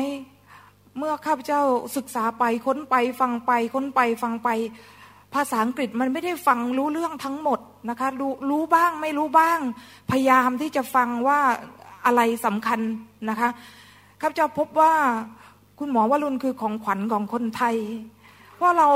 [0.98, 1.62] เมื่อข้าพเจ้า
[1.98, 4.50] ศึกษาไปค้นไปฟังไปค้นไปฟังไป
[5.34, 9.60] ภาษาอังกฤษมันไม่ได้ฟังรู้เรื่องทั้งหมดนะคะรู้รู้บ้างไม่รู้บ้าง
[10.12, 11.40] พยายามที่จะฟังว่า
[12.06, 12.80] อะไรสำคัญ
[13.30, 13.50] นะคะ
[14.22, 14.94] ข้าพเจ้าพบว่า
[15.80, 17.76] คุณหมอวรุณคือของขวัญของคนไทย
[18.62, 18.90] ว่าเรา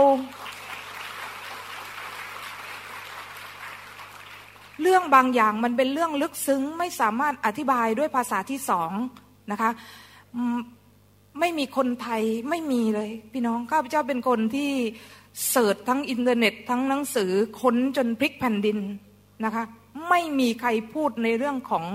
[4.81, 8.91] เรื่องบางอย่างมันเป็นเรื่องลึกซึ้งไม่สามารถอธิบายด้วยภาษาที่สอง
[9.51, 9.71] นะคะ
[11.39, 14.71] ไม่มีคนไทยไม่มีเลย พี่น้องข้าพเจ้าเป็นคนที่
[15.49, 18.77] เสิร์ชทั้งอินเทอร์เน็ต ทั้งหนังสือค้นจนพลิกแผ่นดิน
[19.45, 19.63] นะคะ
[20.09, 21.85] ไม่มีใครพูดในเรื่องของ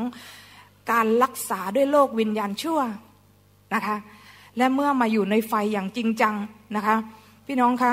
[0.93, 2.81] การรักษาด้วยโรควิญญาณชั่ว
[3.75, 3.97] นะคะ
[4.57, 6.35] และเมื่อมาอยู่ในไฟอย่างจริงจัง
[6.77, 6.97] นะคะ
[7.47, 7.93] พี่น้องคะ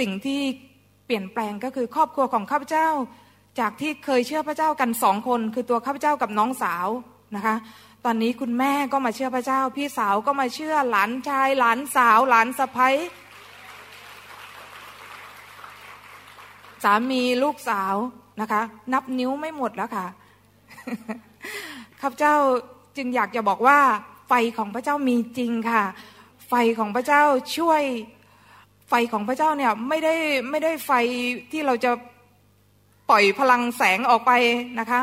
[0.00, 0.40] สิ่งที่
[1.06, 2.88] เปลี่ยนแปลงก็คือครอบครัวของข้าพเจ้า
[3.60, 6.86] จากที่เคยเชื่อพระเจ้ากันสองคน คือตัวข้าพเจ้ากับน้องสาว
[7.36, 7.54] นะคะ
[8.08, 12.96] ตอนนี้คุณแม่ก็มาเชื่อพระเจ้า พี่สาวก็มาเชื่อหลานชาย หลานสาว หลานสะพ้ย
[16.84, 17.94] สามีลูกสาว
[18.40, 20.06] นะคะ นับนิ้วไม่หมดแล้วค่ะ
[22.00, 22.34] ข้าพเจ้า
[22.96, 23.78] จึงอยากจะบอกว่า
[24.28, 25.82] ไฟของพระเจ้ามีจริงค่ะ
[26.48, 27.22] ไฟของพระเจ้า
[27.56, 27.82] ช่วย
[28.88, 30.14] ไฟของพระเจ้าเนี่ยไม่ได้
[30.50, 30.92] ไม่ได้ไฟ
[31.52, 31.92] ที่เราจะ
[33.10, 34.32] ปล่อยพลังแสงออกไป
[34.80, 35.00] นะคะ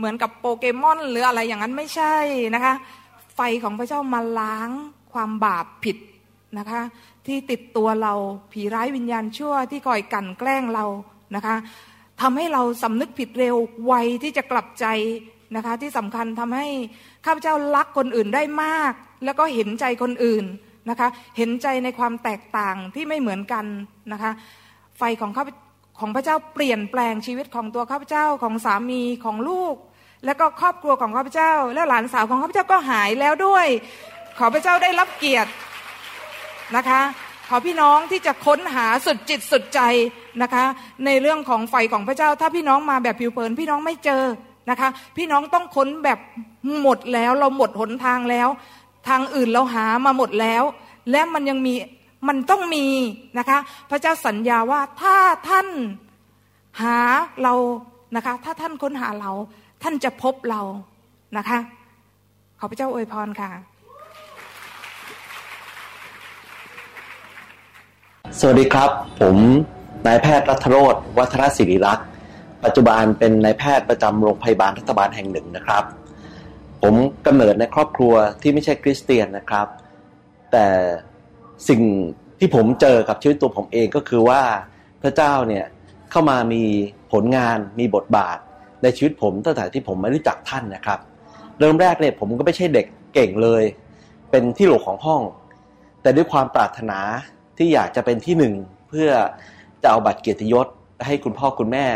[0.00, 2.16] เหมือนกับโปเกมอน หรืออะไรอย่างนั้นไม่ใช่
[2.54, 2.74] นะคะ
[3.36, 4.70] ไฟของพระเจ้ามาล้าง
[5.12, 5.96] ความบาปผิด
[6.58, 6.80] นะคะ
[7.26, 8.12] ที่ติดตัวเรา
[8.52, 10.84] ผีร้ายวิญญาณชั่วที่คอยกันแกล้งเรา
[11.36, 11.56] นะคะ
[12.20, 14.86] ทำให้เราสำนึกผิดเร็วไวที่จะกลับใจ
[15.56, 16.66] นะคะที่สำคัญทำให้
[17.24, 18.92] ข้าพเจ้ารักคนอื่นได้มาก
[19.24, 20.44] แล้วก็เห็นใจคนอื่น
[20.90, 23.64] นะคะ เห็นใจในความแตกต่างที่ไม่เหมือนกัน
[24.12, 24.30] นะคะ
[24.98, 25.44] ไฟของข้า
[26.00, 29.76] ของพระเจ้าเปลี่ยนแปลงชีวิตของตัวข้าพเจ้าของสามีของลูก
[30.24, 33.66] และก็ครอบครัวของข้าพเจ้า และหลานสาวของข้าพเจ้าก็หายแล้วด้วย
[34.38, 35.50] ขอพระเจ้าได้รับเกียรติ
[36.76, 37.00] นะคะ
[37.48, 39.80] ขอพี่น้องที่จะค้นหาสุดจิตสุดใจ
[40.42, 40.64] นะคะ
[41.04, 44.24] ในเรื่องของไฟของพระเจ้า ถ้าพี่น้องมาแบบผิวเผินพี่น้องไม่เจอ
[44.70, 46.18] นะคะ พี่น้องต้องค้นแบบ
[46.82, 48.48] หมดแล้วเราหมดหนทางแล้ว
[49.08, 50.62] ทางอื่นเราหามาหมดแล้ว
[51.10, 51.74] และมันยังมี
[52.28, 52.86] มันต้องมี
[53.38, 53.58] นะคะ
[53.90, 55.16] พระเจ้าสัญญาว่าถ้า
[55.48, 55.68] ท่าน
[56.82, 56.98] หา
[57.42, 57.54] เรา
[58.16, 59.32] นะคะ ถ้าท่านค้นหาเรา
[59.82, 60.60] ท่านจะพบเรา
[61.36, 61.58] นะคะ
[62.58, 63.50] ขอพระเจ้าอวยพรค่ะ
[68.38, 68.90] สวัสดีครับ
[69.20, 69.36] ผม
[70.06, 72.08] นายแพทย์รัตโรธวัฒนศิริรักษ์
[72.64, 75.84] ปัจจุบันเป็นนายแพทย์ประจำโรงพยาบาลรัฐบาลแห่งหนึ่งนะครับ
[76.82, 76.94] ผม
[77.26, 79.66] กำเนิดในครอบครัวที่ไม่ใช่คริสเตียนนะครับ
[80.52, 80.66] แต่
[81.68, 81.82] สิ่ง
[82.38, 84.42] ที่ผมเจอกับชีวิตตัวผมเองก็คือว่า
[85.02, 85.64] พระเจ้าเนี่ย
[86.10, 86.62] เข้ามามี
[87.12, 88.38] ผลงานมีบทบาท
[88.82, 90.98] ในชีวิตผมตั้งแต่ที่ผมไม่รู้จักท่านนะครับ
[91.58, 93.62] เริ่มแรกเนี่ยผมก็ไม่ใช่เด็กเก่งเลย
[94.30, 95.22] เป็นที่โหลของห้อง
[96.02, 96.98] แต่ด้วยความปรารถนา
[97.56, 98.54] ที่อยากจะเป็นที่หนึ่ง
[98.88, 99.10] เพื่อ
[99.82, 100.66] จะเอาบัตรเกียรติยศ
[101.06, 101.86] ให้คุณพ่อคุณแม่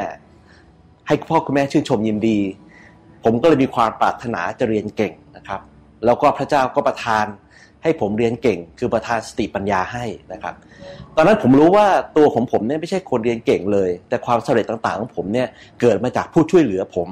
[1.07, 2.38] ให้พ่อคุณแม่ชื่นชมยินดี
[3.25, 5.61] ผมก็เลยมีความปรารถนาจะเรียนเก่งนะครับ
[6.05, 7.27] แล้วก็พระเจ้าก็ประทาน
[7.85, 10.55] ให้ผมเรียนเก่ง คือประทานสติปัญญาให้นะครับ
[11.16, 15.49] ตอนนั้นผมรู้ว่าตัวของผมเนี่ยไม่ใช่คนเรียนเก่งเลย แต่ความสำเร็จต่างๆของผมเนี่ย
[15.81, 17.09] เกิดมาจากผู้ช่วยเหลือผม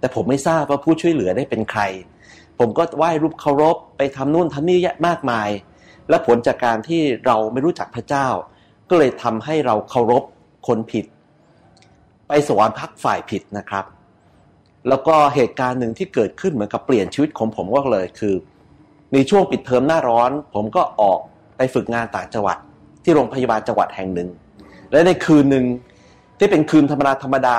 [0.00, 1.82] แต่ผมไม่ทราบว่าผู้ช่วยเหลือได้เป็นใคร
[2.58, 5.48] ผมก็ไหว้รูปเคารพไปทำนู่นทำนี่เยอะมากมาย
[6.08, 8.26] และผลจากการที่เราไม่รู้จักพระเจ้า
[8.90, 10.24] ก็เลยทำให้เราเคารพ
[10.66, 11.04] คนผิด
[12.28, 13.84] ไปสวรรค์พักฝ่ายผิดนะครับ
[14.88, 18.34] แล้วก็เหตุการณ์หนึ่งที่เกิดขึ้นเหมือนกับเปลี่ยนชีวิตของผมก็เลยคือ
[19.12, 21.18] ในช่วงปิดเทอมหน้าร้อน ผมก็ออก
[21.56, 22.56] ไปฝึกงานต่างจังหวัด
[23.04, 24.28] ที่โรงพยาบาลจังหวัดแห่งหนึ่ง
[24.92, 25.64] และในคืนหนึ่ง
[26.38, 27.58] ที่เป็นคืนธรรมดาธรรมดา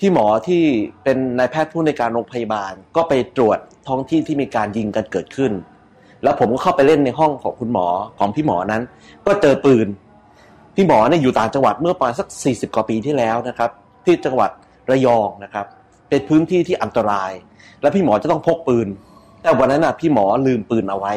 [0.00, 0.62] ที่หมอที่
[1.04, 5.52] เป็นนายแพทย์ผู้ในการโรงพยาบาล ก็ไปตรวจท้องที่ที่มีการยิงกันเกิดขึ้น
[6.22, 7.86] แล้วผมก็เข้าไปเล่นในห้องของคุณหมอ
[8.18, 8.82] ของพี่หมอนั้น
[9.26, 9.86] ก็เจอปืน
[10.76, 13.70] พี่หมอเนี่ยอยู่ต่างจังหวัดเมื่อประมาณสัก 40 กว่าปีที่แล้วนะครับ
[14.04, 14.50] ที่จังหวัด
[14.90, 15.66] ระยองนะครับ
[16.08, 17.32] เป็นพื้นที่ที่อันตราย
[17.80, 18.88] และพี่หมอจะต้องพกปืน
[19.42, 21.14] แต่วันนั้นน่ะพี่หมอลืมปืนเอาไว้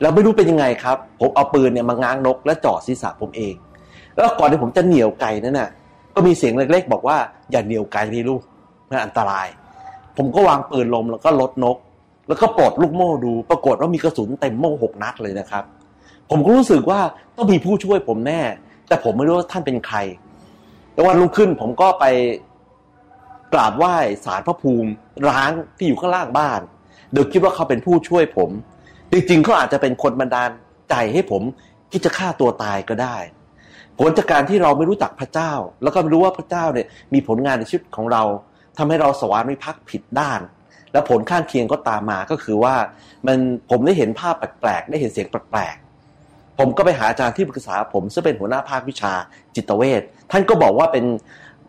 [0.00, 3.54] แล้วไม่รู้เป็นยังไงครับ ผมเอาปืนเนี่ยมาง้างนก และจ่อศีรษะผมเอง
[4.14, 5.68] แล้วก่อนที่ผมจะเหนี่ยวไก่นั่นน่ะ
[6.14, 7.16] ก็มีเสียงเล็กๆ บอกว่า
[7.50, 8.42] อย่าเหนี่ยวไก่พี่ลูก
[8.88, 9.46] มันอันตราย
[10.16, 11.76] ผมก็วางปืนลมแล้วก็ลดนก
[12.28, 15.64] แล้วก็ปลดลูกโม่ดู ปรากฏว่ามีกระสุนเต็มโม่หกนัดเลยนะครับ
[16.30, 17.00] ผมก็รู้สึกว่า
[17.36, 18.40] ต้องมีผู้ช่วยผมแน่
[18.88, 19.98] แต่ผมไม่รู้ว่าท่านเป็นใคร
[20.92, 22.04] แล้ววันรุ่งขึ้นผมก็ไป
[23.52, 24.90] กราบไหว้สารพระภูมิ
[25.28, 26.60] ร้างที่อยู่ข้างล่างบ้าน
[27.12, 28.50] โดยคิดว่าเขาเป็นผู้ช่วยผม
[29.12, 30.50] จริงๆเขาอาจจะเป็นคนบันดาล
[30.90, 31.42] ใจให้ผม
[31.92, 33.16] คิดจะฆ่าตัวตายก็ได้
[33.98, 38.22] ผลจากการที่เราไม่รู้จักพระเจ้า แล้วก็ไม่รู้ว่าพระเจ้าเนี่ยมีผลงานในชีวิตของเรา
[38.78, 40.40] ทำให้เราสวรรค์ไม่พักผิดด้าน
[40.92, 42.74] และผลข้างเคียงก็ตามมาก็คือว่า
[43.26, 43.38] มัน
[43.70, 49.12] ผมได้เห็นภาพแปลกๆได้เห็นเสียงแปลกๆผมก็ไปหาอาจารย์ที่ปรึกษาผมซึ่งเป็นหัวหน้าภาควิชา
[49.54, 51.04] จิตเวชท่านก็บอกว่าเป็น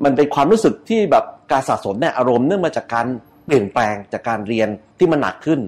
[0.04, 3.08] มันเป็นความรู้สึกที่แบบการสะสมเนี่ยอารมณ์เนื่องมาจากการ
[3.52, 5.60] ปลี่ยนแปลงจากการเรียนที่มันหนักขึ้น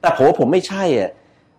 [0.00, 1.10] แต่ผมว่าผมไม่ใช่อะ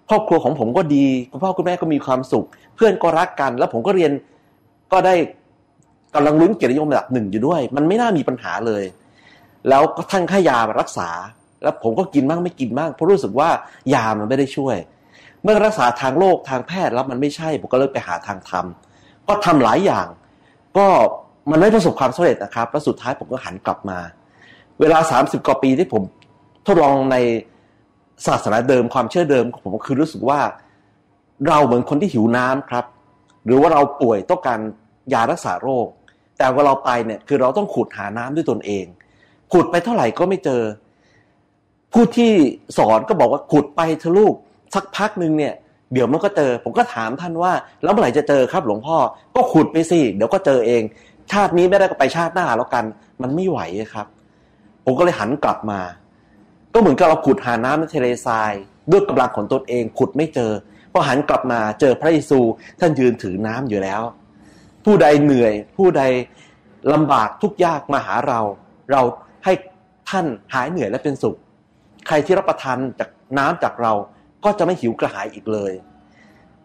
[0.09, 4.11] ครอบครัวของผมก็ดีคุณพ่อคุณแม่ก็มีความสุข เพื่อนก็รักกัน แล้วผมก็เรียน
[4.91, 5.15] ก็ได้
[6.15, 8.83] กำลังลุ้นเกียรตินิยมระดับหนึ่งอยู่ด้วย มันไม่น่ามีปัญหาเลย
[9.69, 11.09] แล้วก็ท่านให้ยามารักษา
[11.63, 13.49] แล้วผมก็กินบ้างไม่กินบ้างเพราะรู้สึกว่า
[13.93, 14.77] ยามันไม่ได้ช่วย
[15.43, 18.65] เมื่อรักษาทางโลกทางแพทย์แล้วมันไม่ใช่ผมก็เลยไปหาทางธรรม
[19.27, 20.07] ก็ทำหลายอย่าง
[20.77, 20.87] ก็
[21.51, 23.99] มันไม่ประสบความสำเร็จนะครับ แล้วสุดท้ายผมก็หันกลับมา
[24.83, 26.03] เวลาสามสิบกว่าปีที่ผม
[26.65, 27.17] ทดลองใน
[28.27, 30.39] ศาสนาเดิมความเชื่อเดิมของผมก็คือรู้สึกว่า
[31.47, 32.85] เราเหมือนคนที่หิวน้ำครับ
[33.45, 34.59] หรือว่าเราป่วยต้องการ
[35.13, 35.87] ยารักษาโรค
[36.37, 38.85] แต่ว่าเราไปเนี่ยคือเราต้องขุดหาน้ำด้วยตนเอง
[39.53, 40.61] ขุดไปเท่าไหร่ก็ไม่เจอ
[41.93, 42.31] ผู้ที่
[42.77, 44.33] สอนก็บอกว่าขุดไปเถอะลูก
[44.75, 45.53] สักพักหนึ่งเนี่ย
[45.93, 47.51] เดี๋ยวมันก็เจอ ผมก็ถามท่านว่า
[47.83, 48.97] แล้วเมื่อไหร่จะเจอครับหลวงพ่อ
[49.35, 50.81] ก็ขุดไปสิเดี๋ยวก็เจอเอง
[51.31, 52.83] ชาตินี้ไม่ได้ก็ไปชาติหน้าแล้วกัน
[53.21, 53.61] มันไม่ไหว
[53.93, 54.07] ครับ
[54.85, 55.79] ผมก็เลยหันกลับมา
[56.73, 58.53] ก็เหมือนกับเราขุดหาน้ำในทะเลทราย
[58.91, 60.51] ด้วยกำลังของตนเองขุดไม่เจอ
[60.91, 62.39] พอหันกลับมาเจอพระเยซู
[62.79, 64.01] ท่านยืนถือน้ำอยู่แล้ว
[64.85, 66.03] ผู้ใดเหนื่อย ผู้ใด
[66.93, 68.39] ลำบากทุกยากมาหาเรา
[68.91, 69.01] เรา
[69.45, 69.53] ให้
[70.09, 71.35] ท่านหายเหนื่อยและเป็นสุข
[72.07, 73.93] ใครที่รับประทานจากน้ำจากเรา
[74.43, 75.73] ก็จะไม่หิวกระหายอีกเลย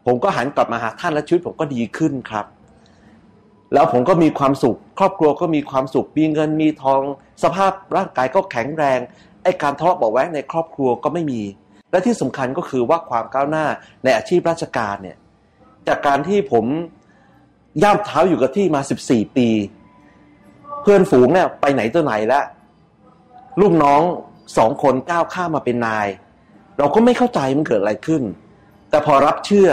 [0.06, 2.46] ผมก็หันกลับมาหาท่านและชีวิตผมก็ดีขึ้นครับ
[3.72, 7.00] แล้วผมก็มีความสุข ครอบครัวก็มีความสุขมีเงินมีทอง
[7.42, 8.98] สภาพร่างกายก็แข็งแรง
[9.42, 11.42] ไอ้การทะเลาะเบาแว้งในครอบครัวก็ไม่มี
[11.90, 13.66] และที่สำคัญก็คือว่าความก้าวหน้า
[14.04, 15.16] ในอาชีพราชการเนี่ย
[15.88, 16.64] จากการที่ผม
[17.82, 19.48] ย่ำเท้าอยู่กับที่มาสิบสี่ปี
[20.82, 22.44] เพื่อนฝูงเนี่ยไปไหนตัวไหนแล้ว
[23.60, 24.00] ลูกน้อง
[24.56, 26.08] สองคนก้าวข้ามมาเป็นนาย
[26.78, 28.22] เราก็ไม่เข้าใจมันเกิดอะไรขึ้น
[28.90, 29.70] แต่พอรับเชื่อ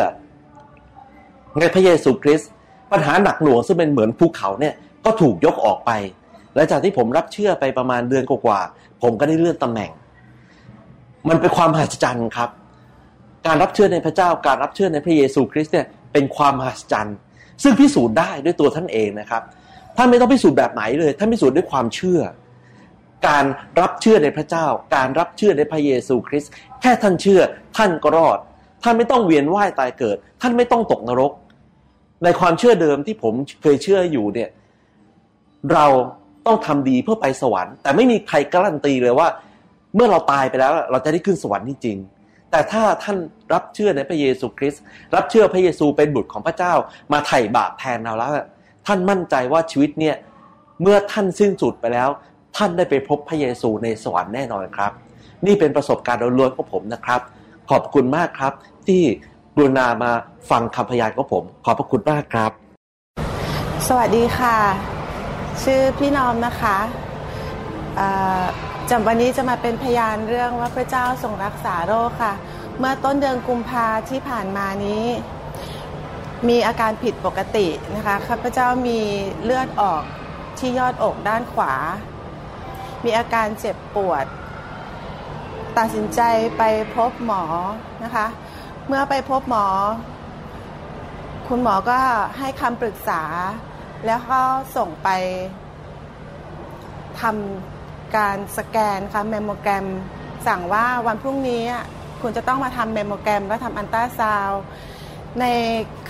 [1.59, 2.51] ในพระเยซูคริสต์
[2.91, 4.73] ปัญหาหนักหน่วงซึ่งเป็นเหมือนภูเขาเนี่ย
[5.05, 5.91] ก็ถูกยกออกไป
[6.55, 9.91] และจากที่ผมรับเชื่อไปประมาณเดือนกว่าๆผมก็ได้เลื่อนตำแหน่ง
[11.29, 12.49] มันเป็นความมหัศจรรย์ครับ
[13.47, 17.15] การรับเชื่อในพระเจ้าการรับเชื่อในพระเยซูคริสต์เนี่ยเป็นความมหัศจรรย์
[17.63, 19.41] ซึ่งพิสูจน์ได้ด้วยตัวท่านเองนะครับ
[19.97, 22.21] ท่านไม่ต้องพิสูจน์แบบไหนเลยท่านพิสูจน์ด้วยความเชื่อ
[23.27, 23.45] การ
[23.81, 27.41] รับเชื่อในพระเจ้า การรับเชื่อในพระเยซูคริสต์แค่ท่านเชื่อ
[27.77, 28.37] ท่านก็รอด
[28.83, 31.31] ท่านไม่ต้องเวียนว่ายตายเกิด ท่านไม่ต้องตกนรก
[32.25, 34.49] ในความเชื่อเดิมที่ผมเคยเชื่ออยู่เนี่ย
[35.73, 35.85] เรา
[36.45, 39.27] ต้องทำดีเพื่อไปสวรรค์ แต่ไม่มีใครการันตีเลยว่า
[39.95, 41.97] เมื่อเราตายไปแล้ว เราจะได้ขึ้นสวรรค์จริง
[42.51, 43.17] แต่ถ้าท่าน
[43.53, 44.81] รับเชื่อในพระเยซูคริสต์
[45.15, 46.73] รับเชื่อพระเยซูเป็นบุตรของพระเจ้า
[47.13, 48.31] มาไถ่บาปแทนเราแล้ว
[48.87, 50.15] ท่านมั่นใจว่าชีวิตเนี่ย
[50.81, 52.09] เมื่อท่านสิ้นสุดไปแล้ว
[52.57, 54.91] ท่านได้ไปพบพระเยซูในสวรรค์แน่นอนครับ
[55.45, 57.21] นี่เป็นประสบการณ์ล้วนๆของผมนะครับ
[57.69, 58.53] ขอบคุณมากครับ
[58.87, 59.03] ที่
[59.57, 60.11] กรุณามา
[60.49, 62.51] ฟังคำพยานของผม ขอบพระคุณมากครับ
[63.87, 64.57] สวัสดีค่ะ
[65.63, 66.77] ชื่อพี่น้อมนะคะ
[68.89, 72.33] จำวันนี้จะมาเป็นพยานเรื่องว่าพระเจ้าทรงรักษาโรคค่ะ
[72.79, 75.05] เมื่อต้นเดือนกุมภาที่ผ่านมานี้
[76.47, 78.99] มีอาการผิดปกตินะคะข้าพเจ้ามี
[79.43, 80.03] เลือดออก
[80.59, 81.73] ที่ยอดอกด้านขวา
[83.03, 84.25] มีอาการเจ็บปวด
[85.77, 86.21] ตัดสินใจ
[86.57, 86.63] ไป
[86.95, 87.43] พบหมอ
[88.03, 88.27] นะคะ
[88.87, 89.65] เมื่อไปพบหมอ
[91.47, 91.99] คุณหมอก็
[92.39, 93.21] ให้คำปรึกษา
[94.05, 94.41] แล้วก็
[94.75, 95.09] ส่งไป
[97.21, 99.85] ทำการสแกนค่ะเมมโมแกรม
[100.47, 101.63] สั่งว่าวันพรุ่งนี้
[102.21, 104.49] คุณจะต้องมาทำเมโมแกรม และทำอันต้าซาว
[105.39, 105.45] ใน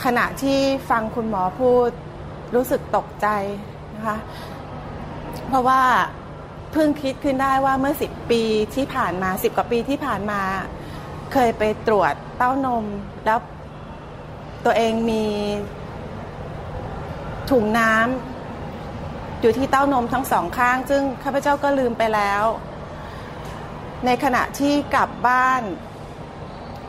[0.03, 0.59] ขณะที่
[0.89, 1.89] ฟังคุณหมอพูด
[2.55, 3.27] รู้สึกตกใจ
[3.95, 4.17] นะคะ
[5.47, 5.81] เพราะว่า
[6.71, 8.41] เพิ่งคิดขึ้นได้ว่าเมื่อสิบปี
[8.75, 10.41] ที่ผ่านมาสิบกว่าปีที่ผ่านมา
[11.33, 12.85] เคยไปตรวจเต้านม
[13.25, 13.39] แล้ว
[14.65, 15.25] ตัวเองมี
[17.49, 22.43] ถุงน้ำอยู่ที่เต้านมทั้งสองข้าง ซึ่งข้าพเจ้าก็ลืมไปแล้ว
[24.05, 25.61] ในขณะที่กลับบ้าน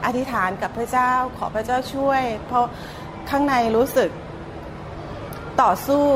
[0.04, 2.66] อธิษฐานกับพระเจ้าขอพระเจ้าช่วย เพราะ
[3.30, 4.10] ข้างในรู้สึก
[5.62, 6.06] ต่อสู้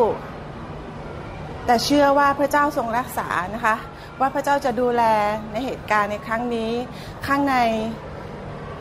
[1.66, 3.76] แต่เชื่อว่าพระเจ้าทรงรักษานะคะ
[4.20, 5.02] ว่าพระเจ้าจะดูแล
[5.52, 6.72] ในเหตุการณ์ในครั้งนี้
[7.26, 7.56] ข้างใน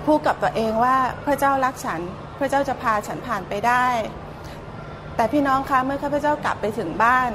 [0.10, 2.02] พูดกับตัวเองว่าพระเจ้ารักฉัน
[2.40, 3.86] พระเจ้าจะพาฉันผ่านไปได้
[5.16, 7.32] แต่พี่น้องคะเมื่อข้าพเจ้ากลับไปถึงบ้าน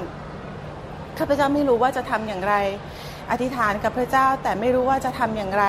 [1.18, 2.54] ข้าพเจ้าไม่รู้ว่าจะทำอย่างไร
[3.30, 5.64] อธิษฐานกับพระเจ้าแต่ไม่รู้ว่าจะทำอย่างไร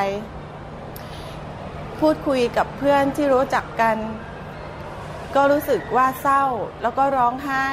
[2.00, 3.98] พูดคุยกับเพื่อนที่รู้จักกัน
[5.36, 6.44] ก็รู้สึกว่าเศร้า
[6.82, 7.68] แล้วก็ร้องไห้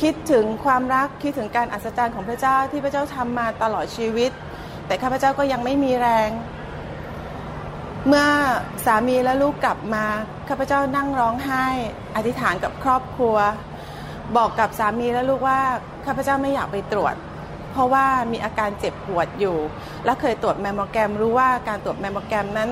[0.00, 4.30] คิดถึงความรักคิดถึงการอัศจรรย์ของพระเจ้าที่พระเจ้าทำมาตลอดชีวิต
[4.86, 6.30] แต่ข้าพเจ้าก็ยังไม่มีแรง
[8.08, 8.28] เมื่อ
[8.84, 10.04] สามีและลูกกลับมา
[10.48, 11.66] ข้าพเจ้านั่งร้องไห้
[12.16, 13.36] อธิษฐานกับครอบครัว
[14.36, 15.60] บอกกับสามีและลูกว่า
[16.06, 17.14] ข้าพเจ้าไม่อยากไปตรวจ
[17.72, 19.56] เพราะว่ามีอาการเจ็บปวดอยู่
[20.04, 22.70] และเคยตรวจแมมโมแกรมรู้ว่าการตรวจแมมโมแกรมนั้น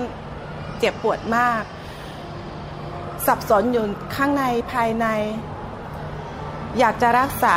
[0.79, 1.63] เจ็บปวดมาก
[3.27, 3.85] สับสนอยู่
[4.17, 5.07] ข้างในภายใน
[6.79, 7.57] อยากจะรักษา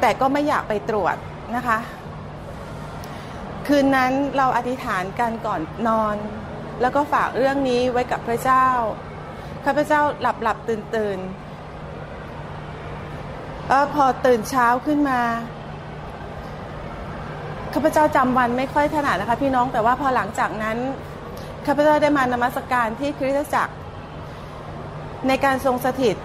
[0.00, 1.16] แต่ก็ไม่อยากไปตรวจ
[1.56, 1.78] นะคะ
[3.66, 6.16] คืนนั้นเราอธิษฐานกันก่อนนอน
[6.80, 8.66] แล้วก็ฝากเรื่องนี้ไว้กับพระเจ้า
[9.64, 11.18] ข้าพเจ้าหลับหลับตื่นตื่น
[13.94, 15.20] พอตื่นเช้าขึ้นมา
[17.74, 20.78] ข้าพเจ้าจำวันไม่ค่อยถนัดนะคะ พี่น้องแต่ว่าพอหลังจากนั้น
[21.66, 23.74] ข้าพเจ้าได้มานมัสการที่คริสตจักร
[25.28, 26.16] ในการทรงสถิต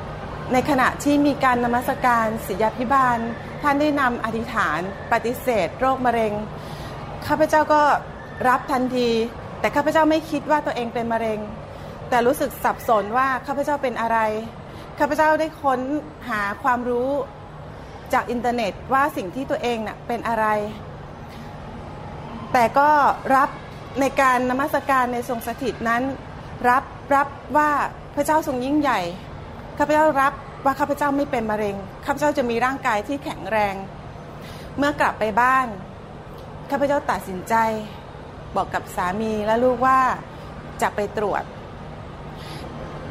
[0.54, 3.18] ในขณะที่มีการนมัสการศิยาพิบาล
[3.62, 4.80] ท่านได้นำอธิษฐาน
[5.12, 6.34] ปฏิเสธ โรคมะเร็ง
[7.28, 7.82] ข้าพเจ้าก็
[8.48, 9.10] รับทันที
[9.60, 11.40] แต่ข้าพเจ้าไม่คิดว่าตัวเองเป็นมะเร็ง
[12.10, 14.18] แต่รู้สึกสับสนว่าข้าพเจ้าเป็นอะไร
[15.00, 15.80] ข้าพเจ้าได้ค้น
[16.30, 17.12] หาความรู้
[18.14, 20.46] จากอินเทอร์เน็ตว่าสิ่งที่ตัวเองน่ะเป็นอะไร
[22.54, 22.90] แต่ก็
[23.36, 23.50] รับ
[24.00, 26.04] ในการนมัสการในทรงสถิตนั้น
[26.70, 26.84] รับ
[27.16, 27.70] รับว่า
[28.16, 29.02] พระเจ้าทรงยิ่งใหญ่
[29.78, 30.34] ข้าพเจ้ารับ
[30.66, 33.76] ว่าข้าพเจ้าไม่เป็นมะเร็งข้าพเจ้าจะมีร่างกายที่แข็งแรง
[34.78, 35.68] เมื่อกลับไปบ้าน
[36.72, 37.56] ข้าพเจ้าตัดสินใจ
[38.56, 40.00] บอกกับสามีและลูกว่า
[40.82, 41.44] จะไปตรวจ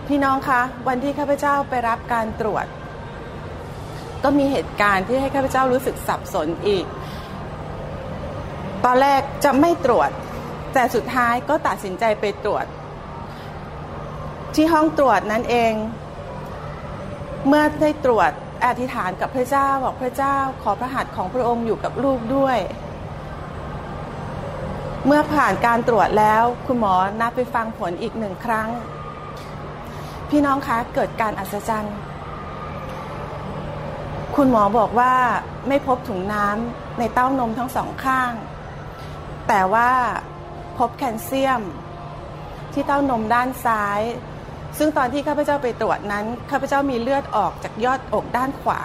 [0.08, 2.66] พี่น้องคะ วันที่ข้าพเจ้าไปรับการตรวจ
[4.24, 6.86] ก็มีเหตุการณ์ที่ให้ข้าพเจ้ารู้สึกสับสนอีก
[8.84, 10.10] ตอนแรกจะไม่ตรวจ
[10.74, 12.64] แต่สุดท้ายก็ตัดสินใจไปตรวจ
[14.54, 15.72] ที่ห้องตรวจนั้นเอง
[17.46, 18.30] เมื่อได้ตรวจ
[18.64, 22.58] อธิษฐานกับพระเจ้าบอกพระเจ้าขอพระหัตถ์ของพระองค์อยู่กับลูกด้วย
[25.10, 28.68] เมื่อผ่านการตรวจแล้วคุณหมอนัดไปฟังผลอีกหนึ่งครั้ง
[30.30, 31.96] พี่น้องคะเกิดการอัศจรรย์
[34.36, 35.12] คุณหมอบอกว่า
[35.68, 38.32] ไม่พบถุงน้ำในเต้านมทั้งสองข้าง
[39.48, 39.90] แต่ว่า
[40.78, 41.62] พบแคลเซียม
[42.72, 44.00] ที่เต้านมด้านซ้าย
[44.78, 48.80] ซึ่งตอนที่ข้าพเจ้าไปตรวจนั้นข้าพเจ้ามีเลือดออกจากยอดอกด้านขวา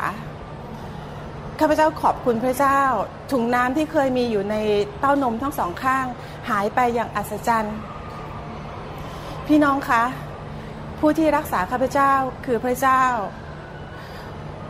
[1.66, 2.80] ข้าพเจ้าขอบคุณพระเจ้า
[3.32, 4.56] ถุงน้ำที่เคยมีอยู่ใน
[5.00, 6.06] เต้านมทั้งสองข้าง
[6.50, 7.78] หายไปอย่างอัศจรรย์
[9.48, 10.04] พี่น้องคะ
[11.00, 12.14] ผู้ที่รักษาข้าพเจ้า
[12.46, 13.04] คือพระเจ้า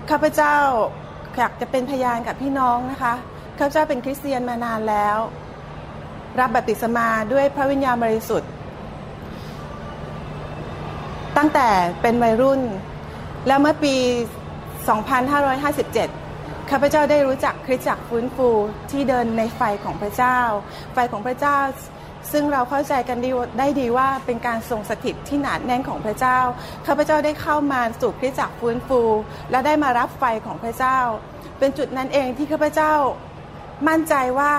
[0.09, 0.55] ข้าพเจ้า
[1.37, 3.13] อยากจะเป็นพยานกับพี่น้องนะคะ
[3.57, 5.17] ข้าพเจ้าเป็นคริสเตียนมานานแล้ว
[6.39, 8.51] รับบัพติศมาด้วยพระวิญญาณบริสุทธิ์
[11.37, 11.67] ตั้งแต่
[12.01, 12.61] เป็นวัยรุ่น
[13.47, 13.95] แล้วเมื่อปี
[14.91, 16.22] 2557
[16.69, 18.49] ข้าพเจ้าได้รู้จักคริสตจักรฟื้นฟู
[18.91, 20.39] ที่เดินในไฟของพระเจ้า
[20.93, 21.57] ไฟของพระเจ้า
[22.31, 26.39] ซึ่งเราเข้าใจกันดีได้ดีว่าเป็นการทรงสถิตที่หนาแน่นของพระเจ้า
[26.87, 29.01] ข้าพเจ้าได้เข้ามาสู่คริสตจักรฟื้นฟู
[29.51, 30.97] และได้มารับไฟของพระเจ้า
[31.59, 32.93] เป็นจุดนั้นเองที่ข้าพเจ้า
[33.87, 34.53] มั่นใจว่า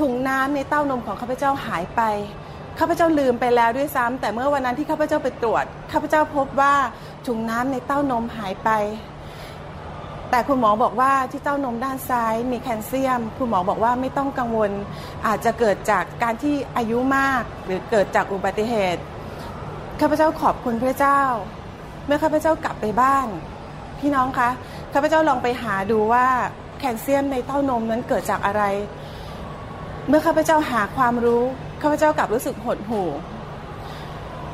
[0.00, 2.00] ถุงน้ำในเต้านมของข้าพเจ้าหายไป
[2.78, 6.74] ข้าพเจ้าลืมไปแล้วด้วยซ้ำแต่เมื่อวันนั้นที่ข้าพเจ้าไปตรวจข้าพเจ้าพบว่า
[7.26, 8.70] ถุงน้ำในเต้านมหายไป
[10.34, 14.70] แต่คุณหมอบอกว่าที่เต้านมด้านซ้ายมีแคลเซียม คุณหมอบอกว่าไม่ต้องกังวล
[15.26, 19.02] อาจจะเกิดจากการที่อายุมาก หรือเกิดจากอุบัติเหตุ
[20.00, 21.20] ข้าพเจ้าขอบคุณพระเจ้า
[22.06, 23.26] เมื่อข้าพเจ้ากลับไปบ้าน
[24.00, 24.50] พี่น้องคะ
[24.92, 26.26] ข้าพเจ้าลองไปหาดูว่า
[26.78, 28.62] แคลเซียมในเต้านมนั้นเกิดจากอะไร
[30.08, 31.42] เมื่อข้าพเจ้าหาความรู้
[31.82, 33.08] ข้าพเจ้ากลับรู้สึกหดหู่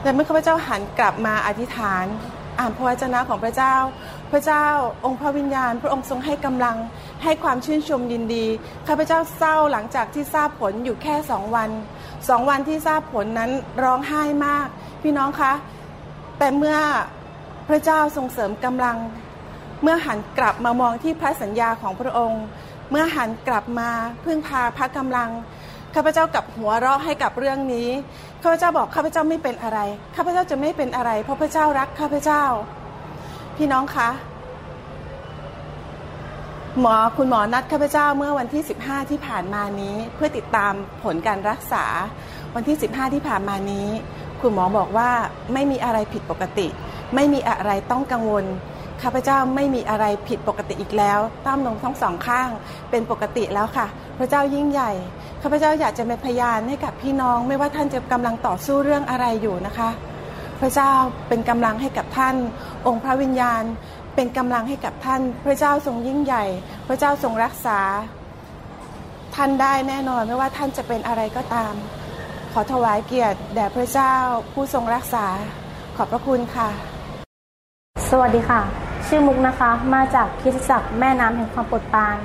[0.02, 2.04] แต่เมื่อข้าพเจ้าหันกลับมาอธิษฐาน
[2.58, 3.74] อ่านพระวจนะของพระเจ้า
[4.32, 4.64] พระเจ้า
[5.04, 6.76] องค์พระวิญญาณ พระองค์ทรงให้กำลัง
[7.22, 8.46] ให้ความชื่นชมยินดี
[8.86, 11.70] ข้าพเจ้าเศร้าหลังจากที่ทราบผลอยู่แค่สองวัน
[12.28, 13.50] สองวันที่ทราบผลนั้น
[13.82, 14.66] ร้องไห้มาก
[15.02, 15.52] พี่น้องคะ
[16.38, 16.78] แต่เมื่อ
[17.68, 18.96] พระเจ้าทรงเสริมกำลัง
[19.82, 22.42] เมื่อหันกลับมามองที่พระสัญญาของพระองค์
[22.90, 23.90] เมื่อหันกลับมา
[24.24, 25.30] พึ่งพาพระกำลัง
[25.94, 27.88] ข้าพเจ้ากับหัวเราะให้กับเรื่องนี้
[28.42, 29.78] ข้าพเจ้าบอกข้าพเจ้าไม่เป็นอะไร
[30.16, 32.44] ข้าพเจ้าจะไม่เป็นอะไร เพราะพระเจ้ารักข้าพเจ้า
[33.56, 34.08] พี่น้องคะ
[36.80, 40.72] หมอคุณหมอนัดข้าพเจ้าเมื่อวันที่ 15 ที่ผ่านมานี้ เพื่อติดตาม
[41.02, 41.84] ผลการรักษา
[42.54, 43.88] วันที่ 15 ที่ผ่านมานี้
[44.40, 45.10] คุณหมอบอกว่า
[45.52, 46.66] ไม่มีอะไรผิดปกติ
[47.14, 48.44] ไม่มีอะไรต้องกังวล
[49.02, 52.48] ข้าพเจ้าไม่มีอะไรผิดปกติอีกแล้วต้ามนมทั้งสองข้าง
[52.90, 53.86] เป็นปกติแล้วค่ะ
[54.18, 54.92] พระเจ้ายิ่งใหญ่
[55.42, 59.90] ข้าพเจ้าอยากจะเป็นพยานให้กับพี่น้อง ไม่ว่าท่านจะกำลังต่อสู้เรื่องอะไรอยู่นะคะ
[60.60, 60.90] พระเจ้า
[61.28, 62.34] เป็นกำลังให้กับท่าน
[62.86, 63.62] องค์พระวิญญาณ
[64.14, 66.44] เป็นกำลังให้กับท่าน พระเจ้าทรงยิ่งใหญ่
[66.88, 67.80] พระเจ้าทรงรักษา
[69.34, 71.74] ท่านได้แน่นอนไม่ว่าท่านจะเป็นอะไรก็ตาม
[72.52, 74.14] ขอถวายเกียรติแด่พระเจ้า
[74.52, 75.26] ผู้ทรงรักษา
[75.96, 76.68] ขอบพระคุณค่ะ
[78.10, 78.60] สวัสดีค่ะ
[79.06, 82.16] ชื่อมุกนะคะมาจากคริสตจักรแม่น้ำแห่งความปวดปาน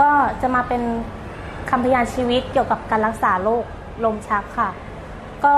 [0.00, 0.82] ก็จะมาเป็น
[1.70, 3.64] คำพยานชีวิตเกี่ยวกับการรักษาโรค
[4.04, 4.68] ลมชักค่ะ
[5.44, 5.54] ก็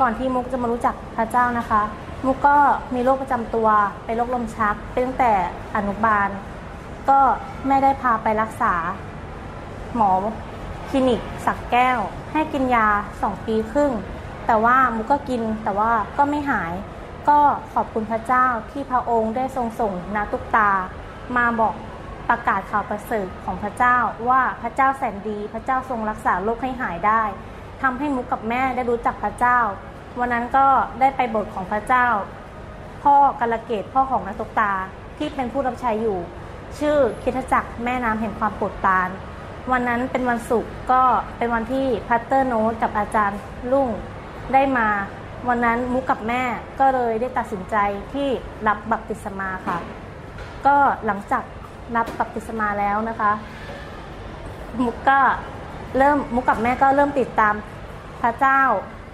[0.00, 1.82] ก่อนที่มุกจะมารู้จักพระเจ้านะคะ
[2.26, 2.56] มุกก็
[2.94, 3.68] มีโรคประจำตัว
[4.04, 5.32] เป็นโรคลมชักเป็นตั้งแต่
[5.76, 6.28] อนุบาล
[7.08, 7.18] ก็
[7.66, 8.74] แม่ได้พาไปรักษา
[9.96, 10.10] หมอ
[10.88, 11.98] คลินิก สักแก้ว
[12.32, 12.86] ให้กินยา
[13.22, 13.92] สองปีครึ่ง
[14.46, 16.72] แต่ว่ามุกก็กินแต่ว่าก็ไม่หาย
[17.28, 17.38] ก็
[17.72, 20.70] ขอบคุณพระเจ้าที่พระองค์ได้ทรงส่งนาตุกตา
[21.36, 21.74] มาบอก
[22.28, 23.96] ประกาศข่าวประเสริฐของพระเจ้า
[24.28, 27.22] ว่าพระเจ้าแสนดี พระเจ้าทรงรักษาโรคให้หายได้
[27.82, 29.58] ทำให้มุกกับแม่ได้รู้จักพระเจ้า
[30.18, 30.66] วันนั้นก็
[31.00, 32.06] ได้ไปบทของพระเจ้า
[33.02, 34.72] พ่อกาลเกตพ่อของนาตุกตา
[35.18, 36.18] ที่เป็นผู้รับใช้อยู่
[36.78, 39.08] ชื่อคริดจักรแม่น้ำแห่งความโปรดปราน
[39.72, 41.02] วันนั้นเป็นวันศุกร์ก็
[41.38, 43.40] เป็นวันที่พัตเตอร์โนตกับอาจารย์
[43.72, 43.88] ลุ่ง
[44.52, 44.88] ได้มา
[45.48, 46.42] วันนั้นมุกกับแม่
[46.80, 47.76] ก็เลยได้ตัดสินใจ
[48.14, 48.28] ที่
[48.66, 49.78] รับบัพติศมาค่ะ
[50.66, 50.76] ก็
[51.06, 51.42] หลังจาก
[51.96, 53.32] รับบัพติศมาแล้วนะคะ
[54.84, 55.20] มุกก็
[55.98, 57.54] เริ่มมุกกับแม่ก็เริ่มติดตาม
[58.22, 58.60] พระเจ้า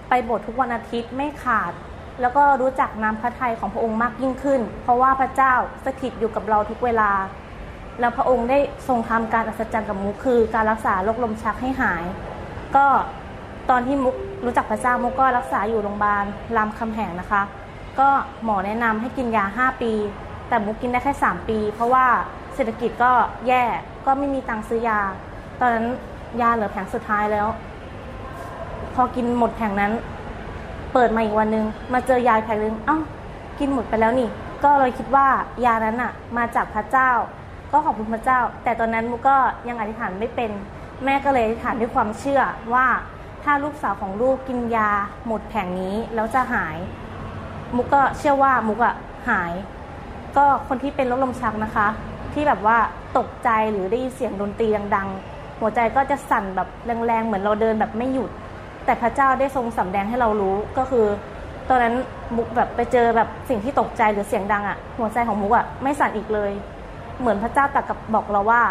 [0.09, 1.73] ไปโบสถ์ทุกวันอาทิตย์ไม่ขาด
[2.21, 5.55] แล้วก็รู้จักน้ำพระทัยของพระองค์มากยิ่งขึ้น เพราะว่าพระเจ้า
[5.85, 7.11] สถิตอยู่กับเราทุกเวลา
[8.01, 8.59] แล้วพระองค์ได้
[8.89, 12.05] ทรงทำการอัศจรรย์กับมุกคือ การรักษาโรคลมชักให้หาย
[12.77, 12.87] ก็
[13.71, 14.15] ตอนที่มุก
[14.45, 16.25] รู้จักพระเจ้ามุกก็รักษาอยู่โรงพยาบาล
[16.57, 17.43] รามคำแหงนะคะ
[17.99, 18.09] ก็
[18.45, 19.93] หมอแนะนำให้กินยา 5 ปี
[20.49, 22.07] แต่มุกกินได้แค่ 3 ปี เพราะว่า
[22.55, 23.13] เศรษฐกิจก็
[23.49, 23.65] แย่
[24.07, 25.01] ก็ไม่มีตังค์ซื้อยา
[25.61, 25.87] ตอนนั้น
[26.41, 27.49] ยาเหลือแผงสุดท้ายแล้ว
[28.95, 29.93] พอกินหมดแผงนั้น
[30.93, 32.99] เปิดมาอีกวันนึง มาเจอยาแผงนึงเอ้า
[33.59, 34.29] กินหมดไปแล้วนี่
[34.65, 35.27] ก็เลยคิดว่า
[35.65, 37.11] ยานั้นอะมาจากพระเจ้า
[37.73, 39.37] ก็ขอบคุณพระเจ้า แต่ตอนนั้นมุกก็
[39.69, 40.51] ยังอธิษฐานไม่เป็น
[41.05, 42.43] แม่ก็เลยอธิษฐานด้วยความเชื่อ
[42.75, 42.87] ว่า
[43.45, 44.91] ถ้าลูกสาวของลูกกินยา
[45.27, 46.77] หมดแผงนี้แล้วจะหาย
[47.77, 48.95] มุกก็เชื่อว่ามุกอะ
[49.31, 49.53] หาย
[50.37, 51.89] ก็คนที่เป็นโรคลมชักนะคะ
[52.35, 52.79] ที่แบบว่า
[53.19, 56.69] ตกใจหรือได้ยินเสียงดนตรีดังๆ หัวใจก็จะสั่นแบบ
[57.07, 58.31] แรงๆ เหมือนเราเดินแบบไม่หยุด
[58.85, 61.07] แต่พระเจ้าได้ทรงสำแดงให้เรารู้ก็คือ
[61.69, 61.95] ตอนนั้น
[62.37, 66.53] มุกแบบไปเจอแบบสิ่งที่ตกใจหรือเสียงดังอะ่ะ หัวใจของมุกอะ่ะไม่สั่นอีกเลย
[67.19, 68.63] เหมือนพระเจ้าตรัสกับบอกเราว่า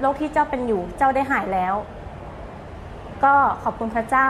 [0.00, 1.74] โรคที่เจ้าเป็นอยู่เจ้าได้หายแล้ว
[3.24, 4.28] ก็ขอบคุณพระเจ้า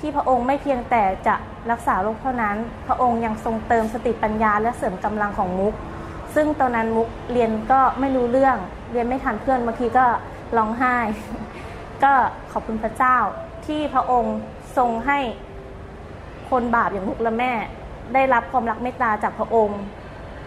[0.00, 1.34] ที่พระองค์ไม่เพียงแต่จะ
[1.70, 2.56] รักษาโรคเท่านั้น
[2.86, 5.74] พระองค์ยังทรงเติมสติปัญญาและเสริมกำลังของมุก
[6.36, 8.56] ซึ่งตอนนั้นมุกเรียนก็ไม่รู้เรื่อง
[8.92, 10.06] เรียนไม่ทันเพื่อนบางทีก็
[10.56, 10.96] ร้องไห้
[12.04, 12.12] ก็
[12.52, 13.16] ขอบคุณพระเจ้า
[13.66, 14.36] ที่พระองค์
[14.76, 15.18] ทรงให้
[16.50, 17.52] คนบาปอย่างมุกและแม่
[18.14, 19.80] ได้รับความรักเมตตาจากพระองค์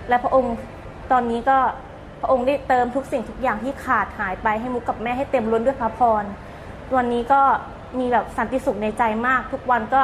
[0.10, 0.56] และพระองค์
[1.12, 1.60] ตอนนี้ก็
[2.22, 6.24] พระองค์ได้เติมทุกสิ่งทุกอย่างที่ขาดหายไปให้มุกกับแม่ให้เต็มล้นด้วยพระพร
[6.96, 7.42] วันนี้ก็
[8.00, 10.02] มีแบบสันติสุขในใจมาก ทุกวันก็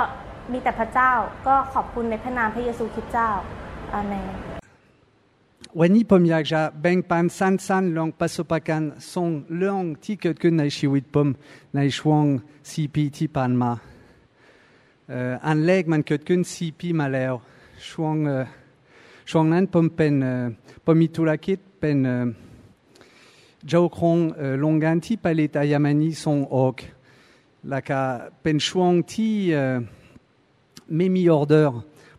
[0.51, 1.11] มีแต่พระเจ้า
[1.47, 3.29] ก็ขอบคุณในพระนามพระเยซูคริสต์เจ้า
[3.93, 4.44] อาเมน
[5.79, 10.31] วันนี้ผมอยากจะแบ่งปันสั้นๆลองประสบการณ์สองเรื่องที่เกิ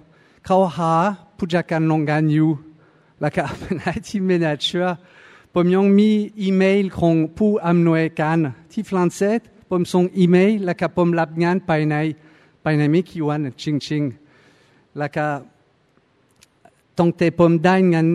[0.45, 0.93] เขาหา
[1.37, 2.49] ผู้จัดการโรงงานอยู่
[3.21, 4.97] แล้วก็เป็น IT manager
[5.53, 6.09] ผมยังมี
[6.41, 8.37] อีเมลของผู้อำนวยการ
[8.71, 9.39] ที่ฝรั่งเศส
[9.69, 11.95] ผมส่งอีเมลแล้วก็ผมรับงานไปใน
[12.61, 15.25] ไปในไม่กี่วันจริงๆแล้วก็
[16.97, 18.07] ตั้งแต่ผมได้งาน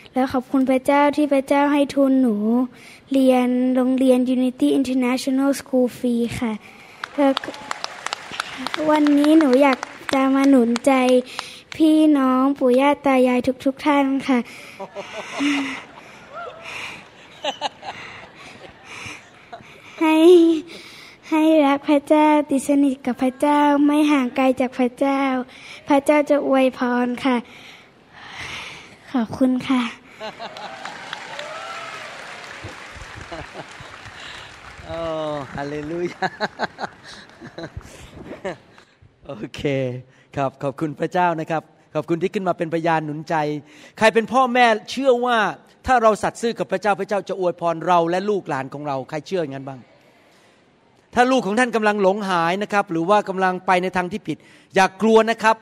[0.13, 2.35] แล้วขอบคุณพระเจ้าที่พระเจ้าให้ทุนหนู
[3.13, 6.51] เรียนโรงเรียน Unity International School ฟรีค่ะ
[7.15, 7.33] แล้ว
[8.89, 9.79] วันนี้หนูอยาก
[10.13, 10.93] จะมาหนุนใจ
[11.75, 14.39] พี่น้องปู่ย่าตายายทุกๆทท่านค่ะ
[20.01, 20.15] ให้
[21.29, 25.21] ให้รักพระเจ้าติดสนิทกับพระเจ้าไม่ห่างไกลจากพระเจ้า
[25.87, 27.37] พระเจ้าจะอวยพรค่ะ
[29.11, 30.00] ขอบคุณค่ะ
[34.87, 34.99] โอ้
[35.55, 36.25] ฮาเลลูยา
[39.27, 39.61] โอเค
[40.35, 41.63] ครับขอบคุณพระเจ้านะครับ
[41.95, 43.35] ขอบคุณที่ขึ้นมาเป็นพยานหนุนใจ
[43.97, 45.37] ใครเป็นพ่อแม่เชื่อว่า
[45.87, 49.79] ถ้าเราสัตย์ซื่อกับพระเจ้าพระเจ้าจะอวยพรเราและลูกหลานของเรา ใครเชื่ออย่างนั้นบ้าง
[51.15, 54.37] ถ้าลูกของท่านกำลังหลงหายนะครับ หรือว่ากำลังไปในทางที่ผิด
[54.75, 55.55] อย่ากกลัวนะครับ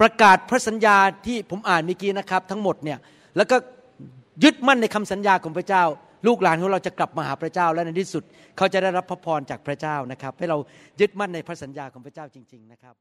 [0.00, 2.98] ประกาศพระสัญญาที่ผมอ่านเมื่อกี้นะครับ ทั้งหมดเนี่ย
[3.36, 3.56] แล้วก็
[4.44, 5.84] ยึดมั่นในคำสัญญาของพระเจ้า
[6.26, 8.22] ลูกหลานของเราจะกลับมาหาพระเจ้า และในที่สุด
[8.56, 10.58] เขาจะได้รับพระพรจากพระเจ้านะครับ ให้เรา
[11.00, 12.94] ยึดมั่นในพระสัญญาของพระเจ้าจริง ๆ นะครับ